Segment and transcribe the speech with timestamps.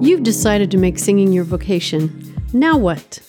[0.00, 2.34] You've decided to make singing your vocation.
[2.52, 3.20] Now what?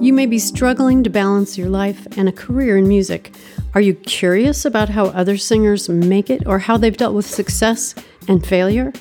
[0.00, 3.34] You may be struggling to balance your life and a career in music.
[3.74, 7.94] Are you curious about how other singers make it or how they've dealt with success
[8.28, 8.92] and failure?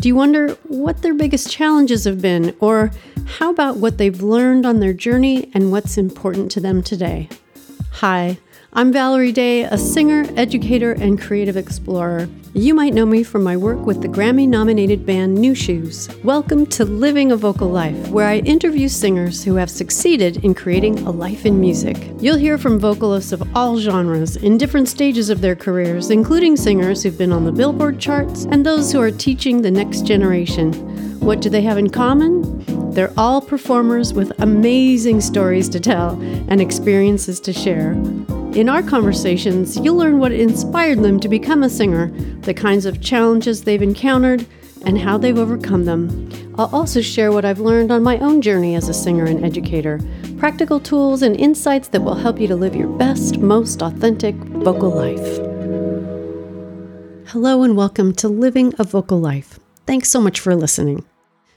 [0.00, 2.90] Do you wonder what their biggest challenges have been, or
[3.24, 7.28] how about what they've learned on their journey and what's important to them today?
[7.92, 8.38] Hi,
[8.78, 12.28] I'm Valerie Day, a singer, educator, and creative explorer.
[12.52, 16.10] You might know me from my work with the Grammy nominated band New Shoes.
[16.22, 20.98] Welcome to Living a Vocal Life, where I interview singers who have succeeded in creating
[21.06, 21.96] a life in music.
[22.20, 27.02] You'll hear from vocalists of all genres in different stages of their careers, including singers
[27.02, 30.74] who've been on the Billboard charts and those who are teaching the next generation.
[31.20, 32.92] What do they have in common?
[32.92, 37.94] They're all performers with amazing stories to tell and experiences to share.
[38.56, 42.06] In our conversations, you'll learn what inspired them to become a singer,
[42.40, 44.46] the kinds of challenges they've encountered,
[44.86, 46.54] and how they've overcome them.
[46.56, 50.00] I'll also share what I've learned on my own journey as a singer and educator,
[50.38, 54.88] practical tools and insights that will help you to live your best, most authentic vocal
[54.88, 55.36] life.
[57.28, 59.60] Hello, and welcome to Living a Vocal Life.
[59.84, 61.04] Thanks so much for listening.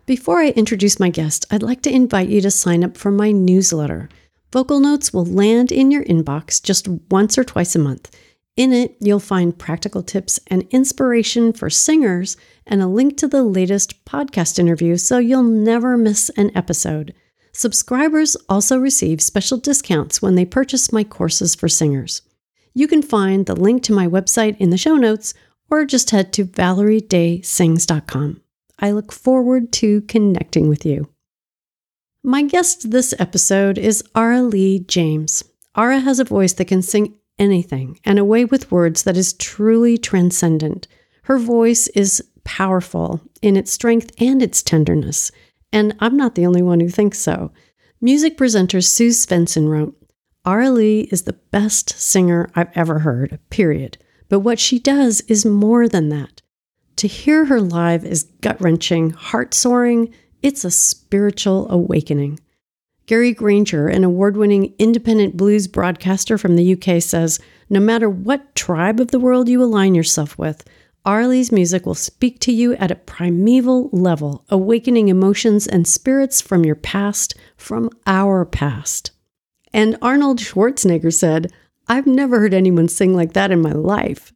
[0.05, 3.31] Before I introduce my guest, I'd like to invite you to sign up for my
[3.31, 4.09] newsletter.
[4.51, 8.09] Vocal Notes will land in your inbox just once or twice a month.
[8.57, 13.43] In it, you'll find practical tips and inspiration for singers and a link to the
[13.43, 17.13] latest podcast interview so you'll never miss an episode.
[17.53, 22.23] Subscribers also receive special discounts when they purchase my courses for singers.
[22.73, 25.33] You can find the link to my website in the show notes
[25.69, 28.41] or just head to valeriedaysings.com.
[28.79, 31.07] I look forward to connecting with you.
[32.23, 35.41] My guest this episode is Ara Lee James.
[35.77, 39.31] Ara has a voice that can sing anything and a way with words that is
[39.31, 40.85] truly transcendent.
[41.23, 45.31] Her voice is powerful in its strength and its tenderness,
[45.71, 47.53] and I'm not the only one who thinks so.
[48.01, 49.95] Music presenter Sue Svensson wrote,
[50.45, 53.97] Ara Lee is the best singer I've ever heard, period.
[54.27, 56.41] But what she does is more than that.
[56.97, 62.39] To hear her live is gut wrenching, heart soaring, it's a spiritual awakening.
[63.05, 67.39] Gary Granger, an award winning independent blues broadcaster from the UK, says
[67.69, 70.63] No matter what tribe of the world you align yourself with,
[71.05, 76.39] Ara Lee's music will speak to you at a primeval level, awakening emotions and spirits
[76.39, 79.11] from your past, from our past.
[79.73, 81.51] And Arnold Schwarzenegger said,
[81.87, 84.31] I've never heard anyone sing like that in my life.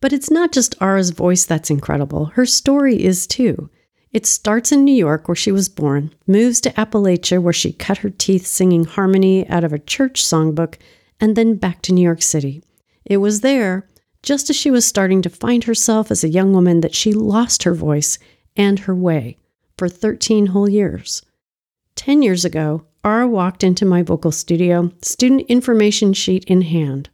[0.00, 3.70] But it's not just Ara's voice that's incredible, her story is too.
[4.12, 7.98] It starts in New York, where she was born, moves to Appalachia, where she cut
[7.98, 10.76] her teeth singing harmony out of a church songbook,
[11.20, 12.62] and then back to New York City.
[13.04, 13.88] It was there,
[14.22, 17.64] just as she was starting to find herself as a young woman, that she lost
[17.64, 18.18] her voice
[18.56, 19.38] and her way
[19.76, 21.22] for 13 whole years.
[21.96, 27.08] 10 years ago, Ara walked into my vocal studio, student information sheet in hand.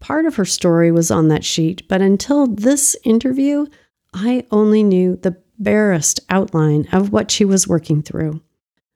[0.00, 3.66] Part of her story was on that sheet, but until this interview,
[4.12, 8.40] I only knew the barest outline of what she was working through.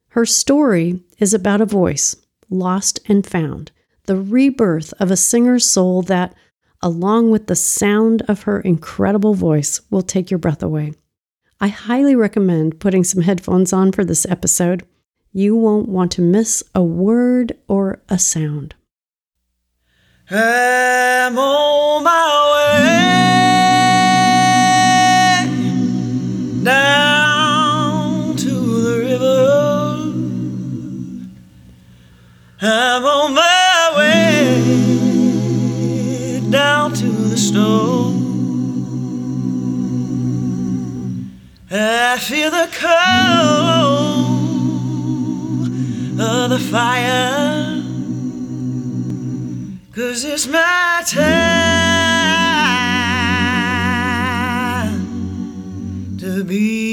[0.09, 2.17] Her story is about a voice,
[2.51, 3.73] lost and found,
[4.05, 6.35] the rebirth of a singer's soul that,
[6.81, 10.93] along with the sound of her incredible voice, will take your breath away.
[11.61, 14.85] I highly recommend putting some headphones on for this episode.
[15.33, 18.75] You won't want to miss a word or a sound.
[20.31, 23.12] I'm on oh, my way.
[32.65, 34.61] I'm on my way
[36.49, 38.13] down to the store.
[41.73, 42.93] I feel the cold
[46.21, 47.83] of the fire.
[49.93, 51.37] Cause it's my time
[56.19, 56.92] to be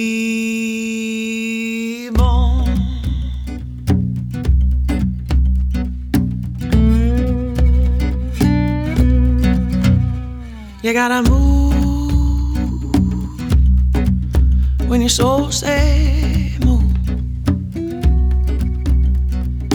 [10.89, 11.69] You gotta move
[14.89, 16.81] when your soul say move.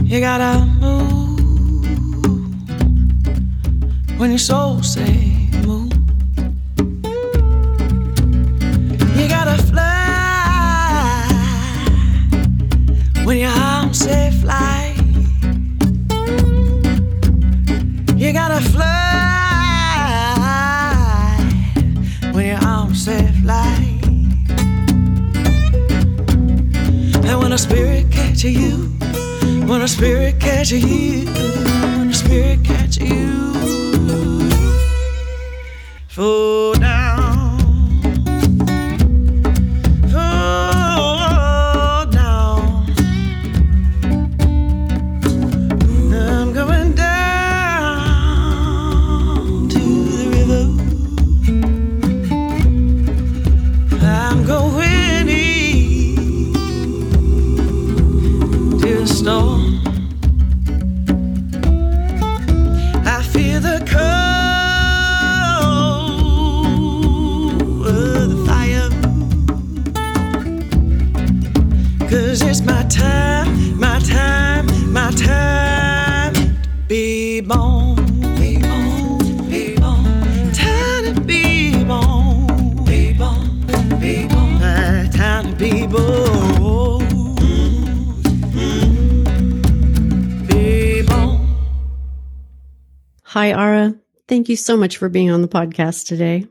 [0.02, 1.38] You gotta move
[4.18, 5.33] when your soul say
[29.84, 33.52] a spirit catch you, when a spirit catch you.
[36.08, 36.53] Fall
[94.64, 96.46] so much for being on the podcast today.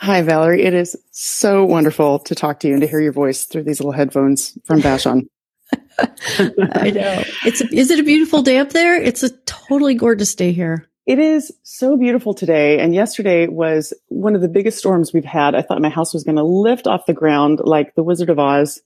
[0.00, 0.64] Hi, Valerie.
[0.64, 3.80] It is so wonderful to talk to you and to hear your voice through these
[3.80, 5.28] little headphones from Vashon.
[5.98, 7.22] I know.
[7.44, 9.00] It's a, is it a beautiful day up there?
[9.00, 10.86] It's a totally gorgeous day here.
[11.06, 12.80] It is so beautiful today.
[12.80, 15.54] And yesterday was one of the biggest storms we've had.
[15.54, 18.40] I thought my house was going to lift off the ground like the Wizard of
[18.40, 18.82] Oz.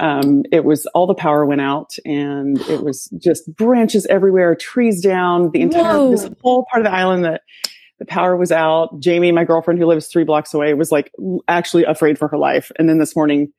[0.00, 5.02] Um, it was all the power went out and it was just branches everywhere, trees
[5.02, 6.10] down, the entire, Whoa.
[6.12, 7.42] this whole part of the island that
[7.98, 9.00] the power was out.
[9.00, 11.12] Jamie, my girlfriend who lives three blocks away was like
[11.48, 12.70] actually afraid for her life.
[12.78, 13.52] And then this morning,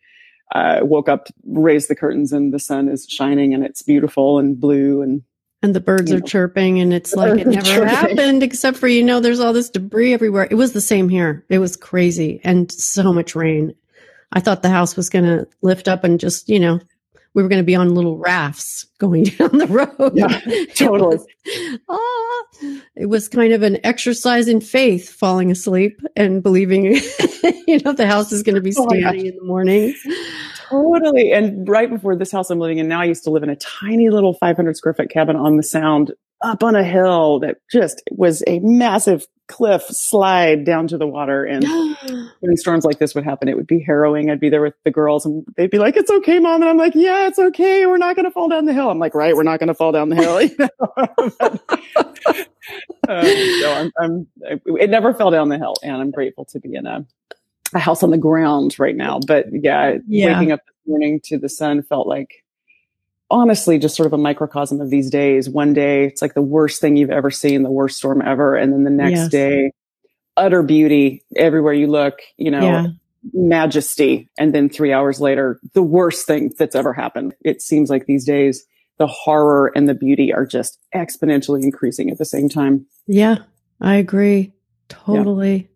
[0.55, 4.59] uh, woke up, raised the curtains and the sun is shining and it's beautiful and
[4.59, 5.21] blue and
[5.61, 6.25] And the birds are know.
[6.25, 10.13] chirping and it's like it never happened except for, you know, there's all this debris
[10.13, 10.47] everywhere.
[10.49, 11.45] It was the same here.
[11.49, 13.75] It was crazy and so much rain.
[14.31, 16.79] I thought the house was going to lift up and just, you know,
[17.35, 20.11] we were going to be on little rafts going down the road.
[20.15, 21.17] Yeah, It totally.
[21.17, 21.27] was-
[21.89, 22.43] ah,
[22.95, 26.85] it was kind of an exercise in faith, falling asleep and believing,
[27.67, 29.95] you know, the house is going to be Oh standing in the morning.
[30.69, 31.31] Totally.
[31.31, 33.55] And right before this house I'm living in now, I used to live in a
[33.55, 36.11] tiny little 500 square foot cabin on the sound
[36.41, 41.43] up on a hill that just was a massive cliff slide down to the water.
[41.43, 41.65] And
[42.39, 44.29] when storms like this would happen, it would be harrowing.
[44.29, 46.61] I'd be there with the girls and they'd be like, it's okay, mom.
[46.61, 47.85] And I'm like, yeah, it's okay.
[47.85, 48.89] We're not going to fall down the hill.
[48.89, 49.35] I'm like, right.
[49.35, 50.41] We're not going to fall down the hill.
[50.49, 50.69] You know?
[53.09, 53.25] um,
[53.61, 54.27] so I'm, I'm,
[54.79, 57.05] it never fell down the hill and I'm grateful to be in a,
[57.73, 59.19] a house on the ground right now.
[59.25, 60.33] But yeah, Yeah.
[60.37, 62.43] waking up this morning to the sun felt like
[63.31, 65.49] honestly just sort of a microcosm of these days.
[65.49, 68.55] One day it's like the worst thing you've ever seen, the worst storm ever.
[68.55, 69.29] And then the next Yes.
[69.29, 69.71] day,
[70.37, 72.87] utter beauty everywhere you look, you know, Yeah.
[73.33, 74.29] majesty.
[74.37, 77.35] And then three hours later, the worst thing that's ever happened.
[77.43, 78.65] It seems like these days,
[78.97, 82.85] the horror and the beauty are just exponentially increasing at the same time.
[83.07, 83.37] Yeah,
[83.79, 84.53] I agree.
[84.89, 85.69] Totally.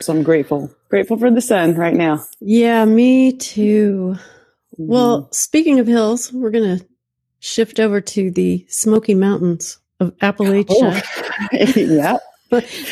[0.00, 2.22] So I'm grateful, grateful for the sun right now.
[2.40, 4.16] Yeah, me too.
[4.78, 4.86] Mm-hmm.
[4.86, 6.86] Well, speaking of hills, we're going to
[7.46, 12.16] shift over to the Smoky Mountains of Appalachia, Oh, yeah.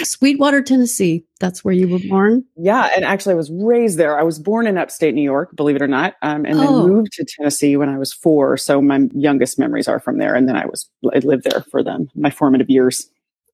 [0.04, 1.24] Sweetwater, Tennessee.
[1.38, 2.44] That's where you were born.
[2.56, 4.18] Yeah, and actually, I was raised there.
[4.18, 6.88] I was born in upstate New York, believe it or not, um, and then Oh.
[6.88, 8.56] moved to Tennessee when I was four.
[8.56, 11.82] So my youngest memories are from there, and then I was I lived there for
[11.82, 13.08] them my formative years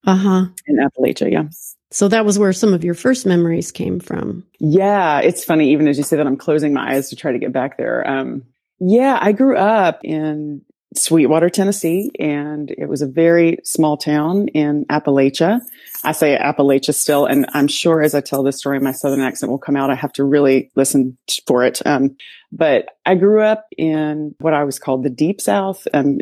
[0.07, 0.45] Uh huh.
[0.67, 1.31] in Appalachia.
[1.31, 1.45] Yeah,
[1.91, 4.45] So that was where some of your first memories came from.
[4.59, 5.19] yeah.
[5.21, 7.53] It's funny, even as you say that, I'm closing my eyes to try to get
[7.53, 8.07] back there.
[8.09, 8.45] Um,
[8.79, 10.63] yeah, I grew up in
[10.95, 15.61] Sweetwater, Tennessee, and it was a very small town in Appalachia.
[16.03, 19.51] I say Appalachia still, and I'm sure as I tell this story, my southern accent
[19.51, 19.91] will come out.
[19.91, 21.17] I have to really listen
[21.47, 21.81] for it.
[21.87, 22.17] Um,
[22.51, 25.87] but I grew up in what I was called the Deep South.
[25.95, 26.19] Um,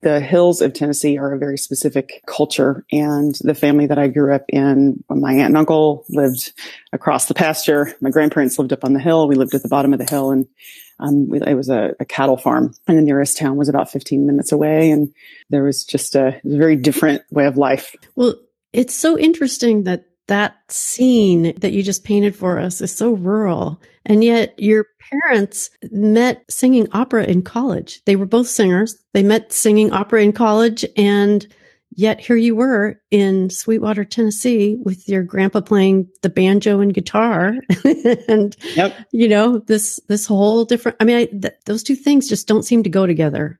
[0.00, 4.32] the hills of Tennessee are a very specific culture, and the family that I grew
[4.32, 6.52] up in, my aunt and uncle lived
[6.92, 7.92] across the pasture.
[8.00, 9.26] My grandparents lived up on the hill.
[9.26, 10.46] We lived at the bottom of the hill, and
[11.00, 14.52] um, it was a, a cattle farm, and the nearest town was about 15 minutes
[14.52, 14.90] away.
[14.90, 15.12] And
[15.50, 17.94] there was just a, a very different way of life.
[18.14, 18.34] Well,
[18.72, 23.80] it's so interesting that that scene that you just painted for us is so rural.
[24.06, 28.02] And yet your parents met singing opera in college.
[28.04, 28.96] They were both singers.
[29.12, 30.84] They met singing opera in college.
[30.96, 31.46] And
[31.90, 37.54] yet here you were in Sweetwater, Tennessee with your grandpa playing the banjo and guitar.
[38.28, 38.94] and, Yep.
[39.12, 42.64] you know, this, this whole different, I mean, I, th- those two things just don't
[42.64, 43.58] seem to go together.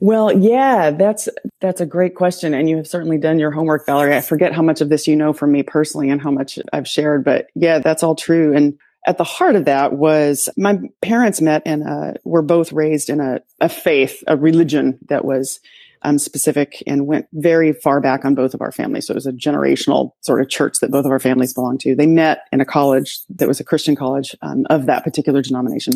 [0.00, 1.28] Well, yeah, that's
[1.60, 4.16] that's a great question, and you have certainly done your homework, Valerie.
[4.16, 6.88] I forget how much of this you know from me personally and how much I've
[6.88, 8.54] shared, but yeah, that's all true.
[8.54, 11.84] And at the heart of that was my parents met and
[12.24, 15.60] were both raised in a, a faith, a religion that was
[16.02, 19.06] um, specific and went very far back on both of our families.
[19.06, 21.94] So it was a generational sort of church that both of our families belonged to.
[21.94, 25.94] They met in a college that was a Christian college um, of that particular denomination.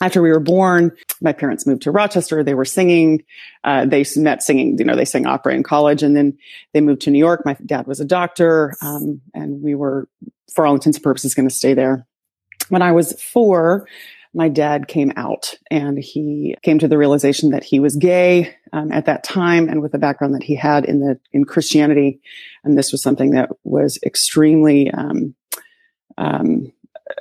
[0.00, 2.44] After we were born, my parents moved to Rochester.
[2.44, 3.24] They were singing.
[3.64, 4.78] Uh, they met singing.
[4.78, 6.38] You know, they sang opera in college, and then
[6.72, 7.42] they moved to New York.
[7.44, 10.08] My dad was a doctor, um, and we were,
[10.54, 12.06] for all intents and purposes, going to stay there.
[12.68, 13.88] When I was four,
[14.34, 18.92] my dad came out and he came to the realization that he was gay um,
[18.92, 22.20] at that time and with the background that he had in the in Christianity,
[22.62, 25.34] and this was something that was extremely um,
[26.18, 26.72] um,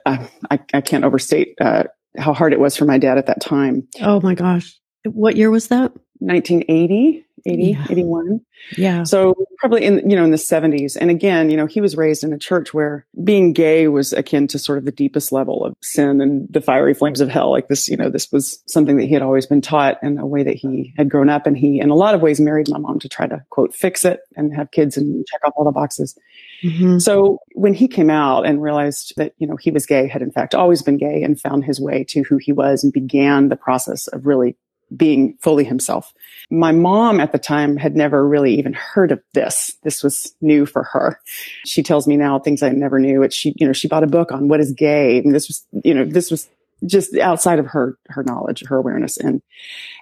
[0.05, 1.83] I, I, can't overstate uh,
[2.17, 3.87] how hard it was for my dad at that time.
[4.01, 5.93] Oh my gosh, what year was that?
[6.19, 7.25] 1980.
[7.45, 7.85] 80, yeah.
[7.89, 8.41] 81.
[8.77, 9.03] Yeah.
[9.03, 10.97] So probably in, you know, in the 70s.
[10.99, 14.47] And again, you know, he was raised in a church where being gay was akin
[14.47, 17.51] to sort of the deepest level of sin and the fiery flames of hell.
[17.51, 20.25] Like this, you know, this was something that he had always been taught in a
[20.25, 21.47] way that he had grown up.
[21.47, 24.05] And he, in a lot of ways, married my mom to try to quote, fix
[24.05, 26.17] it and have kids and check off all the boxes.
[26.63, 26.99] Mm-hmm.
[26.99, 30.31] So when he came out and realized that, you know, he was gay, had in
[30.31, 33.55] fact always been gay and found his way to who he was and began the
[33.55, 34.57] process of really
[34.95, 36.13] being fully himself.
[36.49, 39.75] My mom at the time had never really even heard of this.
[39.83, 41.19] This was new for her.
[41.65, 43.21] She tells me now things I never knew.
[43.23, 45.17] It she, you know, she bought a book on what is gay.
[45.19, 46.49] And this was, you know, this was
[46.85, 49.17] just outside of her, her knowledge, her awareness.
[49.17, 49.41] And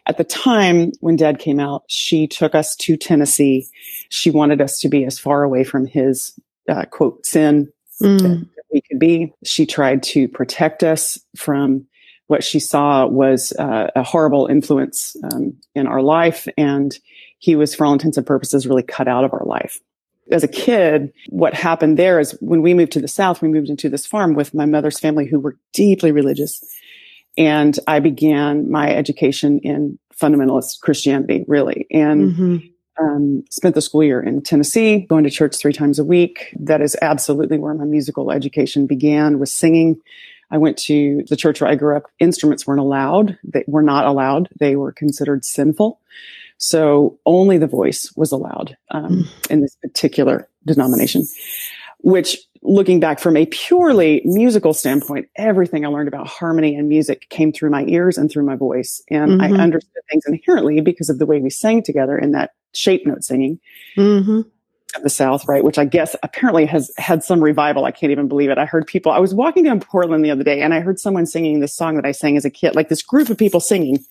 [0.06, 3.68] at the time when dad came out, she took us to Tennessee.
[4.10, 6.38] She wanted us to be as far away from his,
[6.70, 8.20] uh, quote, sin mm.
[8.20, 9.34] that we could be.
[9.44, 11.88] She tried to protect us from
[12.27, 16.48] what she saw was uh, a horrible influence um, in our life.
[16.58, 16.98] And
[17.38, 19.79] he was, for all intents and purposes, really cut out of our life.
[20.32, 23.70] As a kid, what happened there is when we moved to the South, we moved
[23.70, 26.63] into this farm with my mother's family who were deeply religious.
[27.38, 31.86] And I began my education in fundamentalist Christianity, really.
[31.91, 32.58] And mm-hmm.
[32.98, 36.55] Um, spent the school year in Tennessee, going to church three times a week.
[36.58, 40.00] That is absolutely where my musical education began, was singing.
[40.51, 42.03] I went to the church where I grew up.
[42.19, 43.37] Instruments weren't allowed.
[43.43, 44.49] They were not allowed.
[44.59, 45.99] They were considered sinful.
[46.57, 49.51] So only the voice was allowed um, mm.
[49.51, 51.27] in this particular denomination,
[51.99, 57.27] which looking back from a purely musical standpoint, everything I learned about harmony and music
[57.29, 59.03] came through my ears and through my voice.
[59.11, 59.53] And mm-hmm.
[59.53, 63.23] I understood things inherently because of the way we sang together in that shape note
[63.23, 63.59] singing.
[63.97, 64.41] Mm-hmm
[65.03, 65.63] the South, right?
[65.63, 67.85] Which I guess apparently has had some revival.
[67.85, 68.57] I can't even believe it.
[68.57, 71.25] I heard people, I was walking down Portland the other day and I heard someone
[71.25, 74.03] singing this song that I sang as a kid, like this group of people singing.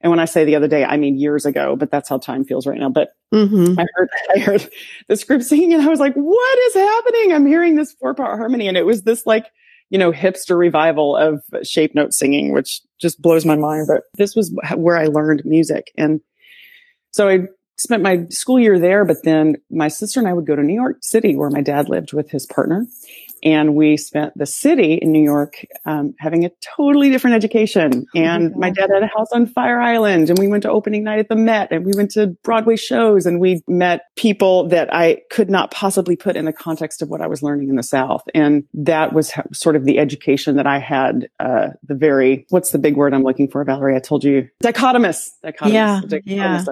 [0.00, 2.44] And when I say the other day, I mean years ago, but that's how time
[2.44, 2.90] feels right now.
[2.90, 3.78] But mm-hmm.
[3.78, 4.70] I heard, I heard
[5.08, 7.32] this group singing and I was like, what is happening?
[7.32, 8.68] I'm hearing this four part harmony.
[8.68, 9.46] And it was this like,
[9.90, 13.86] you know, hipster revival of shape note singing, which just blows my mind.
[13.88, 15.92] But this was where I learned music.
[15.96, 16.20] And
[17.12, 17.46] so I
[17.78, 20.74] spent my school year there, but then my sister and I would go to New
[20.74, 22.86] York City where my dad lived with his partner.
[23.42, 28.06] And we spent the city in New York um, having a totally different education.
[28.14, 30.70] Oh and my, my dad had a house on Fire Island, and we went to
[30.70, 34.68] opening night at the Met, and we went to Broadway shows, and we met people
[34.68, 37.76] that I could not possibly put in the context of what I was learning in
[37.76, 38.22] the South.
[38.34, 41.28] And that was sort of the education that I had.
[41.38, 43.96] Uh, the very what's the big word I'm looking for, Valerie?
[43.96, 45.30] I told you dichotomous.
[45.44, 45.72] Dichotomous.
[45.72, 46.00] Yeah.
[46.04, 46.66] Dichotomous yeah.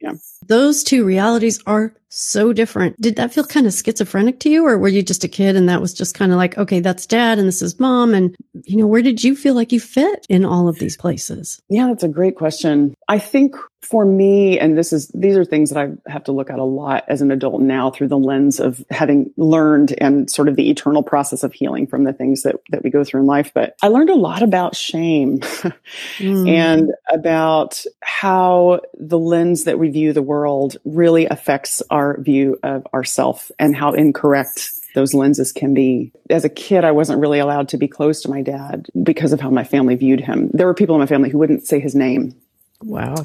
[0.00, 0.12] yeah.
[0.46, 3.00] Those two realities are so different.
[3.00, 5.68] Did that feel kind of schizophrenic to you, or were you just a kid and
[5.68, 8.14] that was just kind of like, okay, that's dad and this is mom?
[8.14, 11.62] And, you know, where did you feel like you fit in all of these places?
[11.68, 12.94] Yeah, that's a great question.
[13.08, 16.50] I think for me, and this is, these are things that I have to look
[16.50, 20.48] at a lot as an adult now through the lens of having learned and sort
[20.48, 23.26] of the eternal process of healing from the things that, that we go through in
[23.26, 23.52] life.
[23.54, 25.72] But I learned a lot about shame mm.
[26.48, 32.84] and about how the lens that we view the world really affects our view of
[32.92, 36.12] ourself and how incorrect those lenses can be.
[36.28, 39.40] As a kid, I wasn't really allowed to be close to my dad because of
[39.40, 40.50] how my family viewed him.
[40.52, 42.34] There were people in my family who wouldn't say his name.
[42.82, 43.16] Wow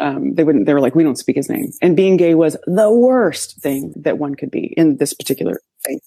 [0.00, 1.72] um, they wouldn't, they were like, we don't speak his name.
[1.82, 6.00] And being gay was the worst thing that one could be in this particular thing.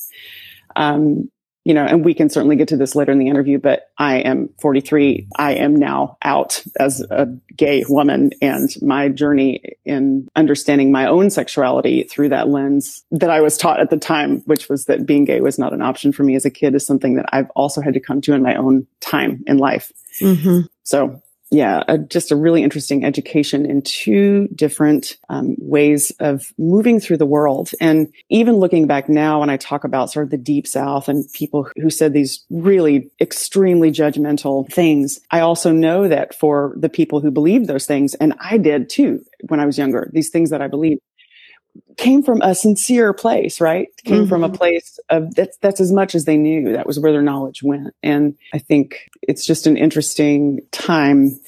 [0.75, 1.31] Um,
[1.65, 4.17] you know, and we can certainly get to this later in the interview, but I
[4.17, 5.27] am 43.
[5.38, 11.29] I am now out as a gay woman and my journey in understanding my own
[11.29, 15.24] sexuality through that lens that I was taught at the time, which was that being
[15.24, 17.82] gay was not an option for me as a kid is something that I've also
[17.82, 19.93] had to come to in my own time in life.
[20.20, 20.62] Mm-hmm.
[20.84, 21.22] So
[21.53, 27.17] yeah, a, just a really interesting education in two different um, ways of moving through
[27.17, 27.69] the world.
[27.79, 31.25] And even looking back now, when I talk about sort of the deep South and
[31.33, 37.19] people who said these really extremely judgmental things, I also know that for the people
[37.19, 40.62] who believed those things, and I did too when I was younger, these things that
[40.62, 41.01] I believed
[41.97, 43.87] came from a sincere place, right?
[44.05, 44.29] Came mm-hmm.
[44.29, 44.57] from a mm-hmm.
[44.57, 46.73] place of that's, that's as much as they knew.
[46.73, 47.93] That was where their knowledge went.
[48.01, 51.39] And I think it's just an interesting time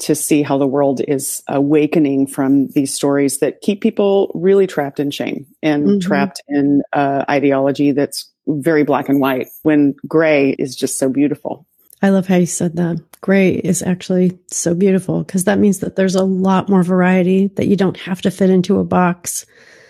[0.00, 5.00] to see how the world is awakening from these stories that keep people really trapped
[5.00, 5.98] in shame and mm-hmm.
[6.00, 11.66] trapped in uh, ideology that's very black and white when gray is just so beautiful.
[12.04, 13.02] I love how you said that.
[13.22, 17.66] Gray is actually so beautiful because that means that there's a lot more variety that
[17.66, 19.46] you don't have to fit into a box.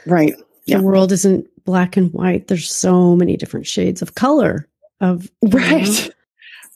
[0.06, 0.32] Right.
[0.68, 2.46] The world isn't black and white.
[2.46, 4.68] There's so many different shades of color
[5.00, 6.10] of Right.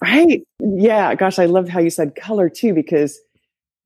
[0.02, 0.42] Right.
[0.58, 1.14] Yeah.
[1.14, 3.16] Gosh, I love how you said color too, because,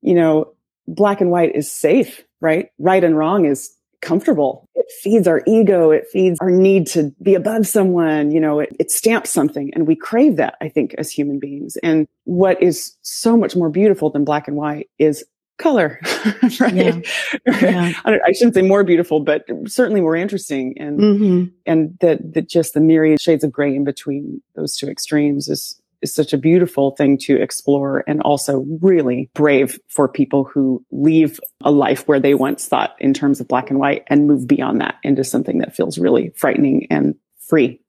[0.01, 0.53] you know,
[0.87, 2.69] black and white is safe, right?
[2.79, 3.71] Right and wrong is
[4.03, 4.69] comfortable.
[4.75, 5.89] It feeds our ego.
[5.89, 8.31] It feeds our need to be above someone.
[8.31, 11.77] You know, it, it stamps something and we crave that, I think, as human beings.
[11.81, 15.25] And what is so much more beautiful than black and white is
[15.57, 15.99] color,
[16.59, 16.73] right?
[16.73, 16.99] Yeah.
[17.47, 17.93] Yeah.
[18.05, 20.73] I, I, shouldn't say more beautiful, but certainly more interesting.
[20.77, 21.43] And, mm-hmm.
[21.65, 25.79] and that, that just the myriad shades of gray in between those two extremes is,
[26.03, 31.39] is such a beautiful thing to explore and also really brave for people who leave
[31.63, 34.81] a life where they once thought in terms of black and white and move beyond
[34.81, 37.79] that into something that feels really frightening and free.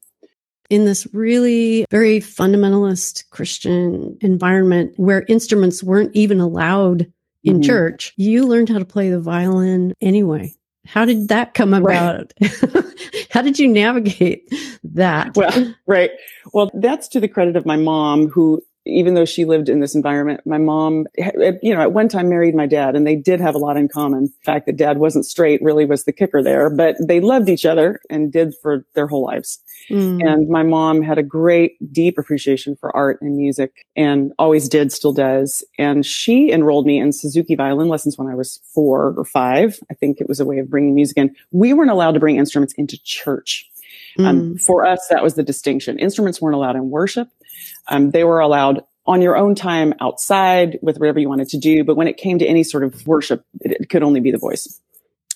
[0.71, 7.62] In this really very fundamentalist Christian environment where instruments weren't even allowed in mm-hmm.
[7.62, 10.54] church, you learned how to play the violin anyway.
[10.86, 12.32] How did that come about?
[12.40, 12.52] Right.
[13.30, 14.48] How did you navigate
[14.84, 15.36] that?
[15.36, 16.10] Well, right.
[16.52, 19.94] Well, that's to the credit of my mom, who even though she lived in this
[19.94, 21.06] environment, my mom,
[21.62, 23.88] you know, at one time married my dad and they did have a lot in
[23.88, 24.24] common.
[24.24, 27.64] The fact that dad wasn't straight really was the kicker there, but they loved each
[27.64, 29.58] other and did for their whole lives.
[29.90, 30.26] Mm.
[30.26, 34.92] And my mom had a great, deep appreciation for art and music and always did,
[34.92, 35.64] still does.
[35.78, 39.78] And she enrolled me in Suzuki violin lessons when I was four or five.
[39.90, 41.35] I think it was a way of bringing music in.
[41.52, 43.70] We weren't allowed to bring instruments into church.
[44.18, 44.28] Um, mm.
[44.28, 45.98] Um, for us, that was the distinction.
[45.98, 47.28] Instruments weren't allowed in worship.
[47.88, 51.84] Um, they were allowed on your own time outside with whatever you wanted to do.
[51.84, 54.38] But when it came to any sort of worship, it, it could only be the
[54.38, 54.80] voice.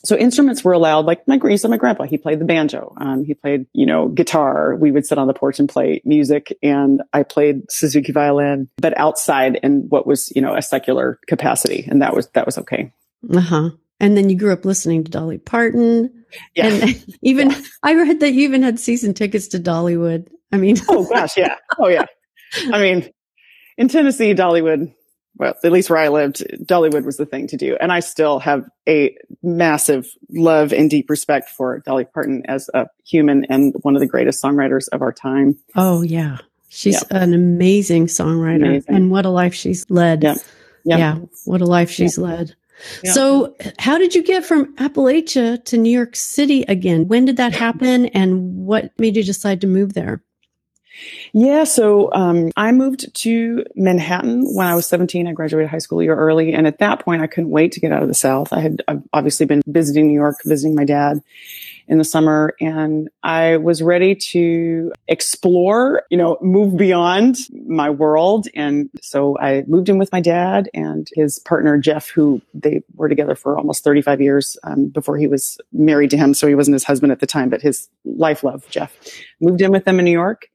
[0.05, 2.95] So instruments were allowed, like my you said, my grandpa, he played the banjo.
[2.99, 4.77] Um, he played, you know, guitar.
[4.77, 8.97] We would sit on the porch and play music and I played Suzuki violin, but
[8.97, 11.85] outside in what was, you know, a secular capacity.
[11.91, 12.93] And that was, that was okay.
[13.33, 13.71] Uh huh.
[13.99, 16.25] And then you grew up listening to Dolly Parton.
[16.55, 16.69] Yeah.
[16.69, 17.61] And even, yeah.
[17.83, 20.29] I read that you even had season tickets to Dollywood.
[20.53, 21.37] I mean, oh gosh.
[21.37, 21.57] Yeah.
[21.79, 22.07] Oh yeah.
[22.73, 23.11] I mean,
[23.77, 24.93] in Tennessee, Dollywood,
[25.37, 27.77] well, at least where I lived, Dollywood was the thing to do.
[27.81, 32.87] And I still have a massive love and deep respect for Dolly Parton as a
[33.07, 35.57] human and one of the greatest songwriters of our time.
[35.77, 36.39] Oh, yeah.
[36.69, 37.07] She's yep.
[37.11, 38.95] an amazing songwriter amazing.
[38.95, 40.23] and what a life she's led.
[40.23, 40.39] Yep.
[40.85, 40.99] Yep.
[40.99, 41.19] Yeah.
[41.45, 42.55] What a life she's led.
[43.05, 47.09] So, how did you get from Appalachia to New York City again?
[47.09, 50.23] When did that happen and what made you decide to move there?
[51.33, 55.27] Yeah, so um, I moved to Manhattan when I was 17.
[55.27, 56.53] I graduated high school a year early.
[56.53, 58.53] And at that point, I couldn't wait to get out of the South.
[58.53, 58.83] I had
[59.13, 61.23] obviously been visiting New York, visiting my dad
[61.89, 68.47] in the summer, and I was ready to explore, you know, move beyond my world.
[68.55, 73.09] And so I moved in with my dad and his partner, Jeff, who they were
[73.09, 76.35] together for almost 35 years um, before he was married to him.
[76.35, 78.95] So he wasn't his husband at the time, but his life love, Jeff.
[79.41, 80.49] Moved in with them in New York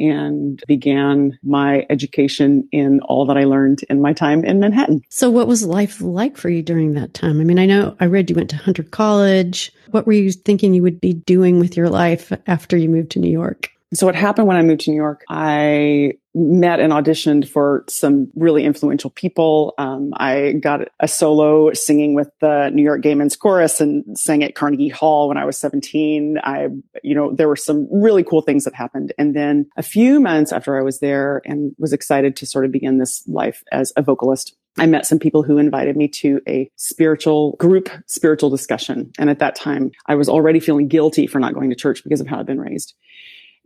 [0.00, 5.02] and began my education in all that I learned in my time in Manhattan.
[5.08, 7.40] So, what was life like for you during that time?
[7.40, 9.72] I mean, I know I read you went to Hunter College.
[9.90, 13.18] What were you thinking you would be doing with your life after you moved to
[13.18, 13.70] New York?
[13.92, 18.30] So what happened when I moved to New York, I met and auditioned for some
[18.36, 19.74] really influential people.
[19.78, 24.44] Um, I got a solo singing with the New York Gay Men's Chorus and sang
[24.44, 26.38] at Carnegie Hall when I was 17.
[26.44, 26.68] I,
[27.02, 29.12] you know, there were some really cool things that happened.
[29.18, 32.70] And then a few months after I was there and was excited to sort of
[32.70, 36.70] begin this life as a vocalist, I met some people who invited me to a
[36.76, 39.10] spiritual group spiritual discussion.
[39.18, 42.20] And at that time, I was already feeling guilty for not going to church because
[42.20, 42.94] of how I'd been raised.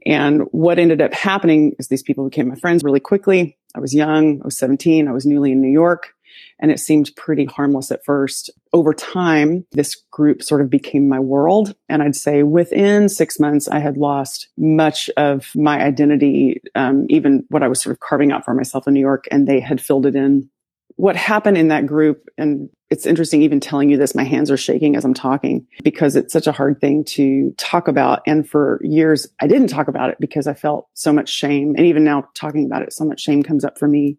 [0.06, 3.56] And what ended up happening is these people became my friends really quickly.
[3.74, 4.40] I was young.
[4.42, 5.08] I was 17.
[5.08, 6.14] I was newly in New York
[6.58, 8.50] and it seemed pretty harmless at first.
[8.72, 11.74] Over time, this group sort of became my world.
[11.88, 17.44] And I'd say within six months, I had lost much of my identity, um, even
[17.48, 19.80] what I was sort of carving out for myself in New York, and they had
[19.80, 20.48] filled it in
[20.96, 24.56] what happened in that group, and it's interesting even telling you this, my hands are
[24.56, 28.22] shaking as I'm talking because it's such a hard thing to talk about.
[28.26, 31.74] And for years, I didn't talk about it because I felt so much shame.
[31.76, 34.18] And even now talking about it, so much shame comes up for me.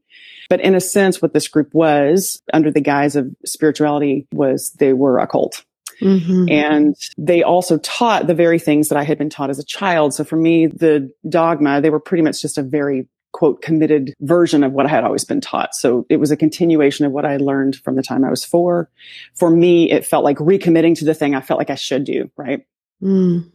[0.50, 4.94] But in a sense, what this group was under the guise of spirituality was they
[4.94, 5.64] were a cult.
[6.02, 6.50] Mm-hmm.
[6.50, 10.14] And they also taught the very things that I had been taught as a child.
[10.14, 14.63] So for me, the dogma, they were pretty much just a very quote committed version
[14.63, 15.76] of what I had always been taught.
[15.76, 18.89] So it was a continuation of what I learned from the time I was four.
[19.34, 22.32] For me, it felt like recommitting to the thing I felt like I should do.
[22.38, 22.65] Right.
[23.04, 23.52] Mm.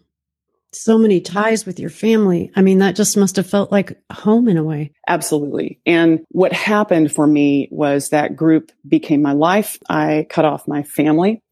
[0.72, 2.52] So many ties with your family.
[2.54, 4.92] I mean, that just must have felt like home in a way.
[5.08, 5.80] Absolutely.
[5.86, 9.78] And what happened for me was that group became my life.
[9.88, 11.42] I cut off my family.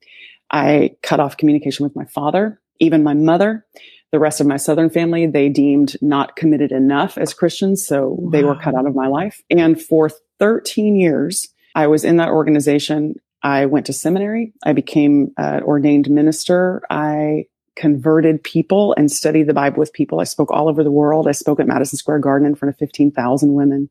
[0.51, 3.65] I cut off communication with my father, even my mother
[4.11, 7.87] the rest of my Southern family, they deemed not committed enough as Christians.
[7.87, 8.31] So wow.
[8.31, 9.43] they were cut out of my life.
[9.51, 13.17] And for 13 years, I was in that organization.
[13.43, 14.53] I went to seminary.
[14.65, 16.83] I became an ordained minister.
[16.91, 17.45] I
[17.77, 20.21] converted people and studied the Bible with people.
[20.21, 21.29] I spoke all over the world.
[21.29, 23.89] I spoke at Madison Square Garden in front of 15,000 women.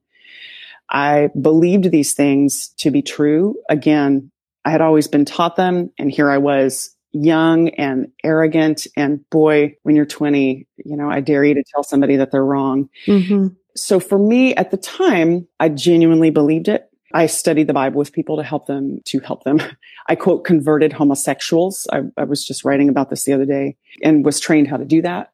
[0.89, 3.55] I believed these things to be true.
[3.69, 4.31] Again,
[4.65, 5.91] I had always been taught them.
[5.97, 8.87] And here I was young and arrogant.
[8.95, 12.43] And boy, when you're 20, you know, I dare you to tell somebody that they're
[12.43, 12.89] wrong.
[13.05, 13.47] Mm-hmm.
[13.75, 16.89] So for me at the time, I genuinely believed it.
[17.13, 19.61] I studied the Bible with people to help them, to help them.
[20.07, 21.87] I quote converted homosexuals.
[21.91, 24.85] I, I was just writing about this the other day and was trained how to
[24.85, 25.31] do that.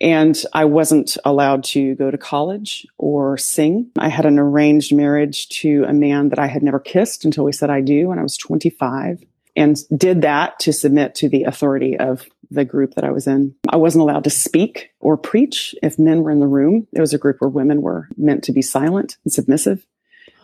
[0.00, 3.90] And I wasn't allowed to go to college or sing.
[3.98, 7.52] I had an arranged marriage to a man that I had never kissed until we
[7.52, 9.22] said I do when I was 25
[9.56, 13.54] and did that to submit to the authority of the group that I was in.
[13.68, 16.86] I wasn't allowed to speak or preach if men were in the room.
[16.92, 19.84] It was a group where women were meant to be silent and submissive.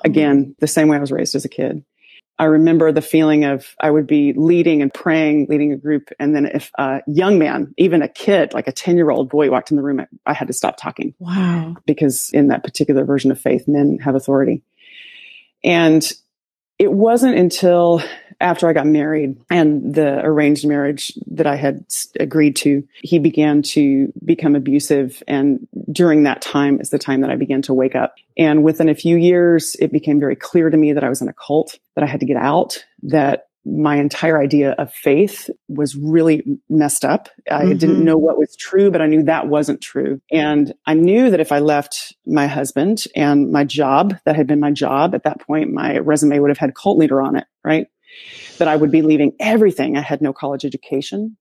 [0.04, 1.84] Again, the same way I was raised as a kid.
[2.38, 6.08] I remember the feeling of I would be leading and praying, leading a group.
[6.18, 9.50] And then if a young man, even a kid, like a 10 year old boy
[9.50, 11.14] walked in the room, I, I had to stop talking.
[11.20, 11.76] Wow.
[11.86, 14.62] Because in that particular version of faith, men have authority.
[15.62, 16.10] And
[16.78, 18.02] it wasn't until
[18.42, 21.84] after I got married and the arranged marriage that I had
[22.18, 25.22] agreed to, he began to become abusive.
[25.26, 28.16] And during that time is the time that I began to wake up.
[28.36, 31.28] And within a few years, it became very clear to me that I was in
[31.28, 35.94] a cult, that I had to get out, that my entire idea of faith was
[35.94, 37.28] really messed up.
[37.50, 37.78] I mm-hmm.
[37.78, 40.20] didn't know what was true, but I knew that wasn't true.
[40.32, 44.58] And I knew that if I left my husband and my job, that had been
[44.60, 47.86] my job at that point, my resume would have had cult leader on it, right?
[48.58, 49.96] That I would be leaving everything.
[49.96, 51.36] I had no college education.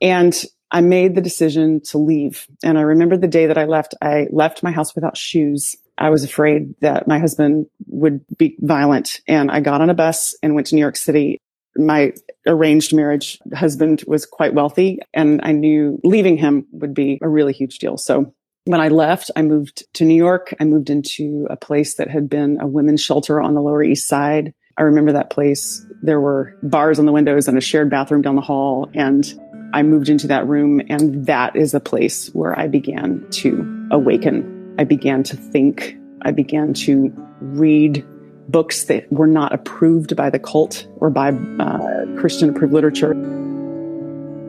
[0.00, 2.46] and I made the decision to leave.
[2.64, 5.76] And I remember the day that I left, I left my house without shoes.
[5.96, 9.20] I was afraid that my husband would be violent.
[9.28, 11.38] And I got on a bus and went to New York City.
[11.76, 12.12] My
[12.46, 17.52] arranged marriage husband was quite wealthy and I knew leaving him would be a really
[17.52, 17.96] huge deal.
[17.96, 20.52] So when I left, I moved to New York.
[20.58, 24.08] I moved into a place that had been a women's shelter on the Lower East
[24.08, 24.54] Side.
[24.78, 25.84] I remember that place.
[26.02, 28.90] There were bars on the windows and a shared bathroom down the hall.
[28.94, 29.26] And
[29.72, 34.56] I moved into that room and that is a place where I began to awaken
[34.78, 38.04] I began to think, I began to read
[38.48, 43.12] books that were not approved by the cult or by uh, Christian approved literature.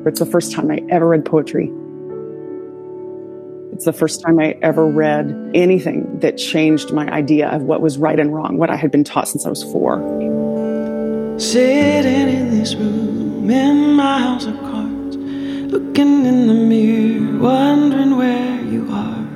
[0.05, 1.71] It's the first time I ever read poetry.
[3.77, 7.99] It's the first time I ever read anything that changed my idea of what was
[7.99, 9.99] right and wrong, what I had been taught since I was four.
[11.39, 18.63] Sitting in this room in my house of cards, looking in the mirror, wondering where
[18.63, 19.27] you are.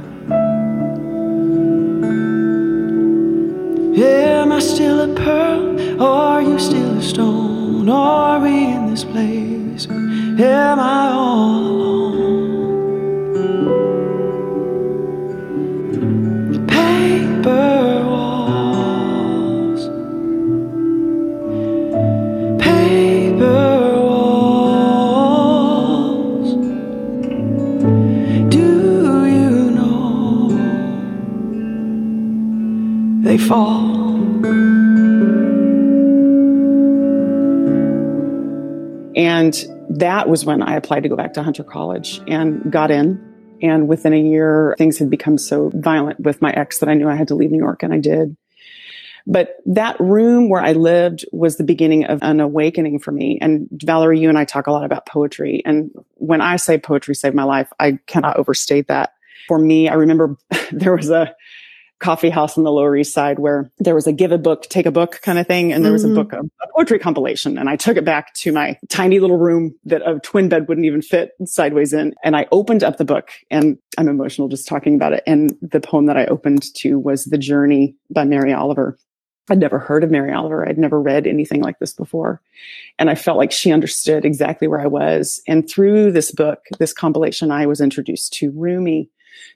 [4.04, 6.02] Am I still a pearl?
[6.02, 7.88] Or are you still a stone?
[7.90, 9.86] Are we in this place?
[9.86, 11.91] Am I all alone?
[33.52, 34.02] Fall?
[39.18, 43.28] And that was when I applied to go back to Hunter College and got in.
[43.62, 47.10] And within a year, things had become so violent with my ex that I knew
[47.10, 48.38] I had to leave New York and I did.
[49.28, 53.38] But that room where I lived was the beginning of an awakening for me.
[53.40, 55.62] And Valerie, you and I talk a lot about poetry.
[55.66, 59.14] And when I say poetry saved my life, I cannot overstate that.
[59.48, 60.38] For me, I remember
[60.72, 61.36] there was a
[62.02, 64.86] coffee house on the Lower East Side where there was a give a book, take
[64.86, 65.72] a book kind of thing.
[65.72, 66.12] And there was Mhm.
[66.12, 67.58] a book, a, a poetry compilation.
[67.58, 70.86] And I took it back to my tiny little room that a twin bed wouldn't
[70.86, 72.14] even fit sideways in.
[72.24, 75.24] And I opened up the book and I'm emotional just talking about it.
[75.26, 78.98] And the poem that I opened to was The Journey by Mary Oliver.
[79.50, 80.68] I'd never heard of Mary Oliver.
[80.68, 82.42] I'd never read anything like this before.
[83.00, 85.42] And I felt like she understood exactly where I was.
[85.48, 89.10] And through this book, this compilation, I was introduced to Rumi,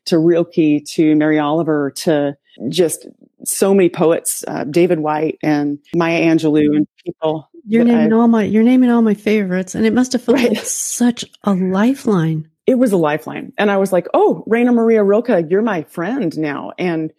[0.05, 2.38] to Rilke, to Mary Oliver, to
[2.69, 3.07] just
[3.43, 7.49] so many poets, uh, David Whyte and Maya Angelou and people.
[7.67, 10.38] You're naming I- all my you're naming all my favorites, and it must have felt
[10.38, 10.49] Right.
[10.49, 12.47] like such a lifeline.
[12.67, 13.53] it was a lifeline.
[13.59, 16.71] And I was like, Oh, Rainer Maria Rilke, you're my friend now.
[16.79, 17.11] And,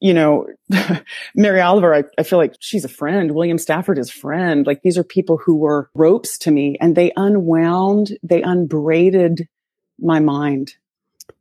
[0.00, 0.46] you know,
[1.34, 3.32] Mary Oliver, I, I feel like she's a friend.
[3.32, 4.66] William Stafford is friend.
[4.66, 9.48] Like these are people who were ropes to me and they unwound, they unbraided
[9.98, 10.74] my mind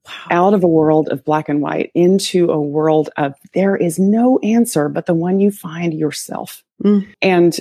[0.05, 0.47] Wow.
[0.47, 4.37] out of a world of black and white into a world of there is no
[4.39, 6.61] answer but the one you find yourself.
[6.83, 7.07] Mm.
[7.21, 7.57] And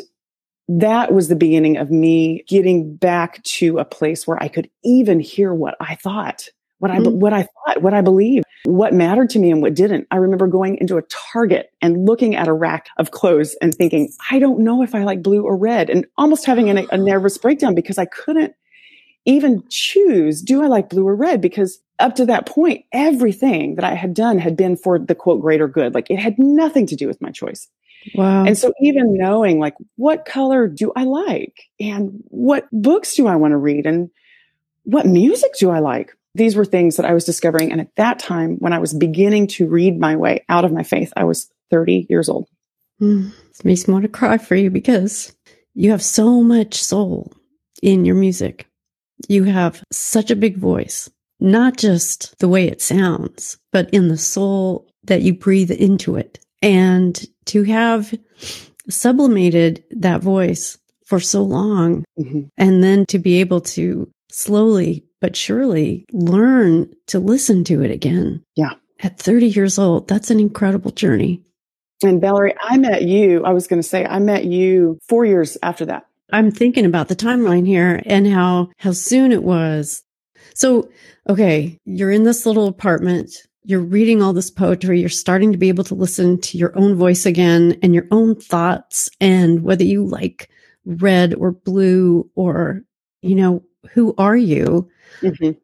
[0.69, 5.21] that was the beginning of me getting back to a place where I could even
[5.21, 7.17] hear what I thought, what I, Mm.
[7.21, 10.07] what I thought, what I believed, what mattered to me and what didn't.
[10.11, 14.13] I remember going into a Target and looking at a rack of clothes and thinking,
[14.31, 17.39] I don't know if I like blue or red and almost having a, a nervous
[17.39, 18.55] breakdown because I couldn't
[19.25, 21.41] even choose, do I like blue or red?
[21.41, 25.41] Because up to that point, everything that I had done had been for the quote
[25.41, 25.95] greater good.
[25.95, 27.69] Like it had nothing to do with my choice.
[28.15, 28.45] Wow.
[28.45, 33.37] And so even knowing like what color do I like and what books do I
[33.37, 34.11] want to read and
[34.85, 36.17] what music do I like?
[36.35, 37.71] These were things that I was discovering.
[37.71, 40.83] And at that time, when I was beginning to read my way out of my
[40.83, 42.49] faith, I was 30 years old.
[43.01, 43.33] Mm.
[43.51, 45.35] It makes me want to cry for you because
[45.75, 47.33] you have so much soul
[47.83, 48.67] in your music.
[49.29, 54.19] You have such a big voice, not just the way it sounds, but in the
[54.19, 56.39] soul that you breathe into it.
[56.61, 58.15] And to have
[58.89, 62.49] sublimated that voice for so long Mhm.
[62.57, 68.43] and then to be able to slowly but surely learn to listen to it again.
[68.57, 68.73] Yeah.
[69.01, 71.43] At 30 years old, that's an incredible journey.
[72.05, 73.45] And Valerie, I met you.
[73.45, 76.07] I was going to say, I met you four years after that.
[76.33, 80.03] I'm thinking about the timeline here and how how soon it was.
[80.55, 80.89] So,
[81.29, 83.31] okay, you're in this little apartment,
[83.65, 86.95] you're reading all this poetry, you're starting to be able to listen to your own
[86.97, 90.51] voice again and your own thoughts and whether you like
[90.85, 92.83] red or blue or
[93.23, 94.89] you know, who are you?
[95.21, 95.57] Mhm.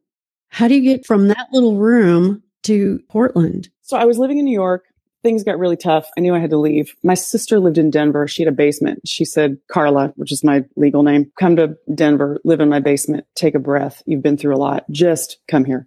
[0.48, 3.68] How do you get from that little room to Portland?
[3.82, 4.84] So I was living in New York.
[5.28, 6.08] Things got really tough.
[6.16, 6.94] I knew I had to leave.
[7.02, 8.26] My sister lived in Denver.
[8.26, 9.06] She had a basement.
[9.06, 13.26] She said, Carla, which is my legal name, come to Denver, live in my basement,
[13.34, 14.02] take a breath.
[14.06, 14.86] You've been through a lot.
[14.90, 15.86] Just come here.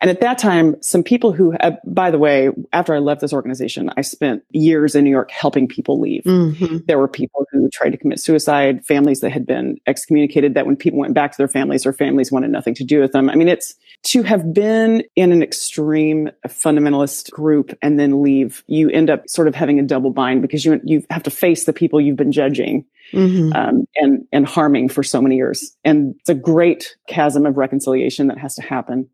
[0.00, 3.32] And at that time, some people who, uh, by the way, after I left this
[3.32, 6.22] organization, I spent years in New York helping people leave.
[6.22, 6.76] Mm-hmm.
[6.86, 10.76] There were people who tried to commit suicide, families that had been excommunicated, that when
[10.76, 13.30] people went back to their families, their families wanted nothing to do with them.
[13.30, 18.90] I mean, it's to have been in an extreme fundamentalist group and then leave, you
[18.90, 21.72] end up sort of having a double bind because you, you have to face the
[21.72, 23.52] people you've been judging Mm-hmm.
[23.52, 25.76] um, and and harming for so many years.
[25.84, 29.08] And it's a great chasm of reconciliation that has to happen.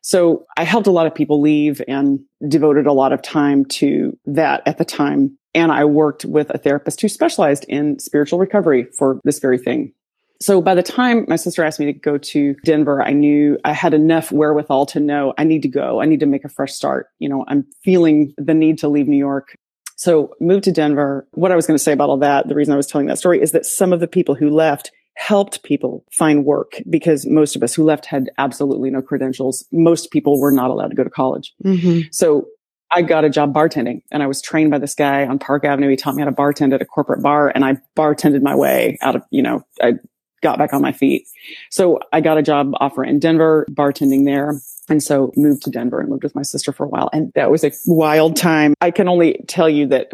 [0.00, 4.16] So I helped a lot of people leave and devoted a lot of time to
[4.26, 5.36] that at the time.
[5.54, 9.92] And I worked with a therapist who specialized in spiritual recovery for this very thing.
[10.40, 13.72] So by the time my sister asked me to go to Denver, I knew I
[13.72, 16.00] had enough wherewithal to know I need to go.
[16.00, 17.08] I need to make a fresh start.
[17.18, 19.56] You know, I'm feeling the need to leave New York.
[19.96, 21.26] So moved to Denver.
[21.32, 23.18] What I was going to say about all that, the reason I was telling that
[23.18, 27.56] story is that some of the people who left helped people find work because most
[27.56, 29.66] of us who left had absolutely no credentials.
[29.72, 31.52] Most people were not allowed to go to college.
[31.64, 32.02] Mm-hmm.
[32.12, 32.46] So
[32.92, 35.90] I got a job bartending and I was trained by this guy on Park Avenue.
[35.90, 38.96] He taught me how to bartend at a corporate bar and I bartended my way
[39.02, 39.94] out of, you know, I
[40.42, 41.26] got back on my feet.
[41.70, 44.60] So I got a job offer in Denver, bartending there.
[44.88, 47.10] And so moved to Denver and lived with my sister for a while.
[47.12, 48.74] And that was a wild time.
[48.80, 50.12] I can only tell you that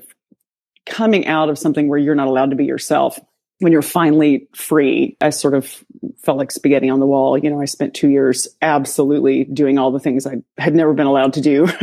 [0.87, 3.19] coming out of something where you're not allowed to be yourself,
[3.61, 5.83] when you're finally free, I sort of
[6.23, 7.38] felt like spaghetti on the wall.
[7.38, 11.07] You know, I spent two years absolutely doing all the things I had never been
[11.07, 11.69] allowed to do.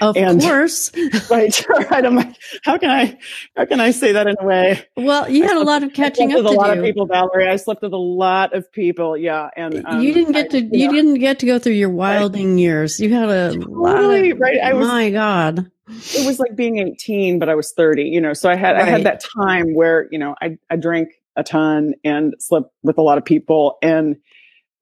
[0.00, 0.90] Of And- course.
[1.30, 1.68] right.
[1.68, 2.04] Right.
[2.06, 2.34] I'm like,
[2.64, 3.18] how can I,
[3.56, 4.86] how can I say that in a way?
[4.96, 6.80] Well, you had a lot of catching up with a lot do.
[6.80, 7.46] of people, Valerie.
[7.48, 9.18] I slept with a lot of people.
[9.18, 9.50] Yeah.
[9.56, 11.90] And um, you didn't get I- to you know, didn't get to go through your
[11.90, 12.98] wilding years.
[13.00, 14.58] You had a lot Totally, of right.
[14.60, 15.70] I was- my God.
[15.90, 18.84] It was like being 18, but I was 30, you know, so I had, I
[18.84, 23.02] had that time where, you know, I, I drank a ton and slept with a
[23.02, 24.16] lot of people and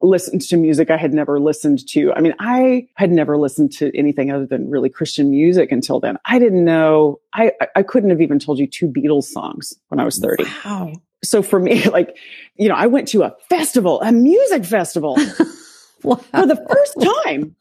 [0.00, 2.12] listened to music I had never listened to.
[2.12, 6.18] I mean, I had never listened to anything other than really Christian music until then.
[6.24, 10.04] I didn't know, I, I couldn't have even told you two Beatles songs when I
[10.04, 10.44] was 30.
[10.64, 10.92] Wow.
[11.24, 12.16] So for me, like,
[12.56, 15.16] you know, I went to a festival, a music festival
[16.02, 16.16] wow.
[16.16, 17.56] for the first time.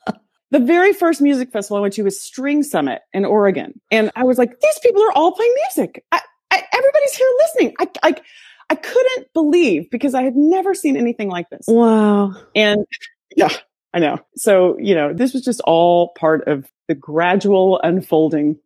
[0.52, 3.80] The very first music festival I went to was String Summit in Oregon.
[3.92, 6.06] And I was like, these people are all playing music.
[6.12, 7.76] I, I, everybody's here listening.
[7.80, 8.16] I, I,
[8.70, 11.66] I couldn't believe because I had never seen anything like this.
[11.68, 12.34] Wow.
[12.56, 12.86] And
[13.36, 13.50] yeah,
[13.94, 14.20] I know.
[14.36, 18.58] So, you know, this was just all part of the gradual unfolding.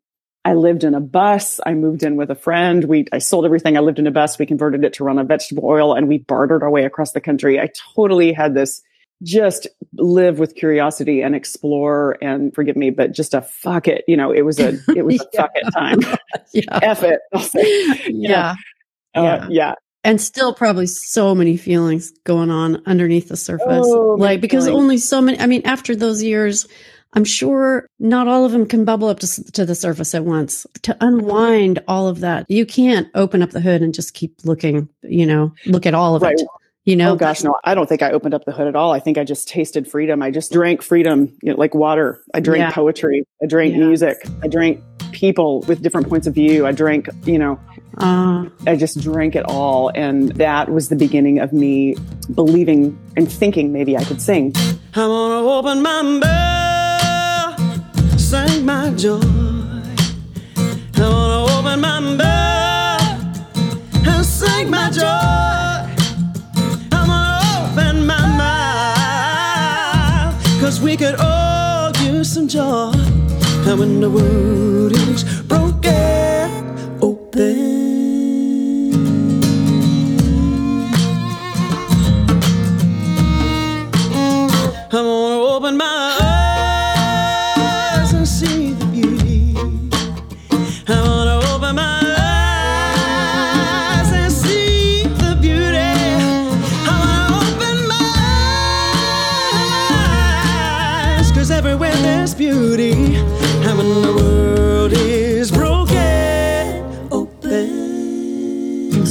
[0.44, 1.60] I lived in a bus.
[1.66, 2.84] I moved in with a friend.
[2.84, 3.78] We, I sold everything.
[3.78, 4.40] I lived in a bus.
[4.40, 7.22] We converted it to run on vegetable oil and we bartered our way across the
[7.22, 7.60] country.
[7.60, 8.82] I totally had this
[9.24, 14.04] just live with curiosity and explore and forgive me, but just a fuck it.
[14.08, 15.42] You know, it was a, it was a Yeah.
[15.42, 16.00] fuck it time.
[16.54, 16.64] Yeah.
[16.82, 17.20] F it.
[17.34, 17.62] I'll say.
[18.08, 18.56] You Yeah.
[19.16, 19.48] uh, Yeah.
[19.50, 19.74] yeah.
[20.04, 23.68] And still probably so many feelings going on underneath the surface.
[23.86, 24.82] Oh, like, because feelings.
[24.82, 26.68] only so many, I mean, after those years,
[27.14, 30.66] I'm sure not all of them can bubble up to, to the surface at once.
[30.84, 34.90] To unwind all of that, you can't open up the hood and just keep looking,
[35.04, 36.34] you know, look at all of Right.
[36.40, 36.48] it.
[36.84, 38.92] You know, oh gosh, no, I don't think I opened up the hood at all.
[38.92, 40.24] I think I just tasted freedom.
[40.24, 42.24] I just drank freedom, you know, like water.
[42.34, 42.72] I drank Yeah.
[42.72, 43.24] poetry.
[43.42, 43.86] I drank Yeah.
[43.86, 44.18] music.
[44.44, 46.66] I drank people with different points of view.
[46.66, 47.60] I drank, you know,
[48.00, 49.92] uh, I just drank it all.
[49.94, 51.98] And that was the beginning of me
[52.34, 54.52] believing and thinking maybe I could sing.
[54.96, 59.20] I'm gonna open my bell, sing my joy.
[60.58, 62.31] I'm gonna open my bell
[70.92, 72.92] we could all use some joy.
[73.66, 77.71] And when the world is broken, open.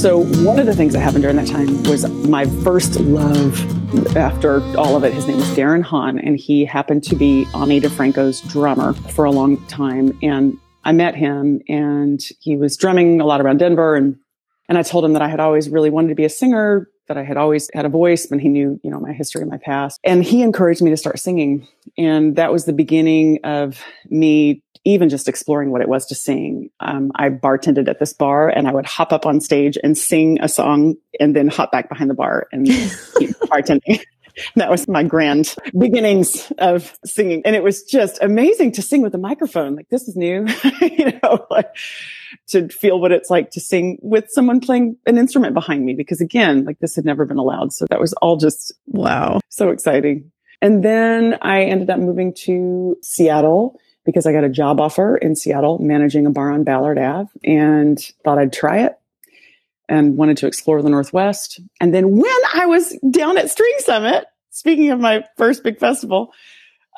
[0.01, 4.59] So one of the things that happened during that time was my first love after
[4.75, 5.13] all of it.
[5.13, 9.31] His name was Darren Hahn, and he happened to be Ani DiFranco's drummer for a
[9.31, 10.17] long time.
[10.23, 13.95] And I met him and he was drumming a lot around Denver.
[13.95, 14.17] And,
[14.67, 17.19] and I told him that I had always really wanted to be a singer, that
[17.19, 19.59] I had always had a voice, and he knew, you know, my history and my
[19.59, 19.99] past.
[20.03, 21.67] And he encouraged me to start singing.
[21.95, 26.69] And that was the beginning of me even just exploring what it was to sing.
[26.79, 30.39] Um, I bartended at this bar and I would hop up on stage and sing
[30.41, 32.65] a song and then hop back behind the bar and
[33.17, 34.03] keep bartending.
[34.55, 37.41] That was my grand beginnings of singing.
[37.43, 39.75] And it was just amazing to sing with a microphone.
[39.75, 40.47] Like this is new,
[40.81, 41.75] you know, like
[42.47, 45.95] to feel what it's like to sing with someone playing an instrument behind me.
[45.95, 47.73] Because again, like this had never been allowed.
[47.73, 49.41] So that was all just wow.
[49.49, 50.31] so exciting.
[50.61, 55.35] And then I ended up moving to Seattle because I got a job offer in
[55.35, 58.97] Seattle managing a bar on Ballard Ave and thought I'd try it
[59.87, 61.59] and wanted to explore the Northwest.
[61.79, 66.33] And then when I was down at String Summit, speaking of my first big festival,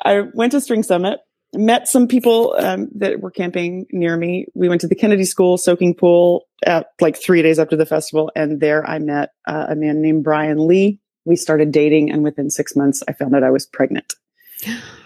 [0.02, 1.20] I went to String Summit,
[1.54, 4.46] met some people um, that were camping near me.
[4.54, 8.30] We went to the Kennedy School soaking pool at like three days after the festival.
[8.34, 11.00] And there I met uh, a man named Brian Lee.
[11.24, 14.14] We started dating and within six months I found out I was pregnant.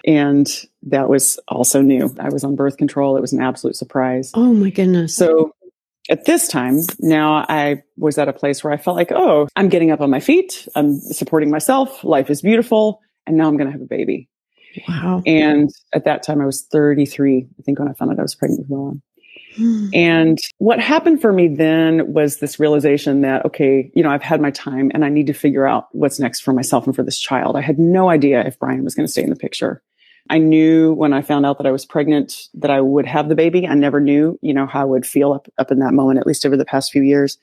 [0.05, 0.49] And
[0.85, 2.15] that was also new.
[2.19, 3.17] I was on birth control.
[3.17, 4.31] It was an absolute surprise.
[4.35, 5.15] Oh my goodness.
[5.15, 5.53] So
[6.09, 9.69] at this time, now I was at a place where I felt like, oh, I'm
[9.69, 10.67] getting up on my feet.
[10.75, 12.03] I'm supporting myself.
[12.03, 13.01] Life is beautiful.
[13.27, 14.29] And now I'm going to have a baby.
[14.89, 15.23] wow.
[15.27, 18.35] And at that time, I was 33, I think, when I found out I was
[18.35, 18.95] pregnant with Willa.
[19.57, 19.89] Hmm.
[19.93, 24.41] And what happened for me then was this realization that, okay, you know, I've had
[24.41, 27.19] my time and I need to figure out what's next for myself and for this
[27.19, 27.57] child.
[27.57, 29.83] I had no idea if Brian was going to stay in the picture.
[30.31, 33.35] I knew when I found out that I was pregnant that I would have the
[33.35, 33.67] baby.
[33.67, 36.27] I never knew, you know, how I would feel up, up in that moment, at
[36.27, 37.39] least over the past few years.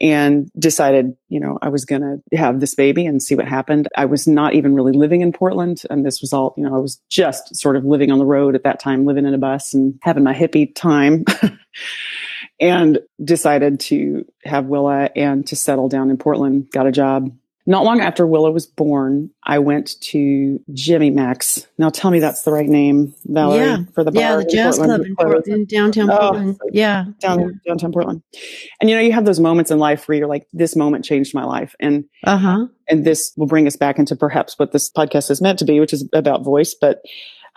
[0.00, 3.88] And decided, you know, I was going to have this baby and see what happened.
[3.96, 5.82] I was not even really living in Portland.
[5.90, 8.54] And this was all, you know, I was just sort of living on the road
[8.54, 11.24] at that time, living in a bus and having my hippie time.
[12.60, 17.30] and decided to have Willa and to settle down in Portland, got a job
[17.68, 21.66] not long after Willow was born, I went to Jimmy Mak's.
[21.76, 23.78] Now tell me that's the right name, Valerie, yeah.
[23.94, 26.58] for the bar yeah, the jazz club in, Port- in downtown Oh, Portland.
[26.72, 27.46] Yeah, down, yeah.
[27.66, 28.22] downtown Portland.
[28.80, 31.34] And you know, you have those moments in life where you're like, this moment changed
[31.34, 31.74] my life.
[31.78, 32.66] And Uh huh.
[32.88, 35.78] and this will bring us back into perhaps what this podcast is meant to be,
[35.78, 36.74] which is about voice.
[36.74, 37.02] But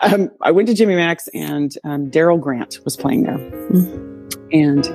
[0.00, 3.38] um, I went to Jimmy Mak's and um, Darrell Grant was playing there.
[4.52, 4.86] And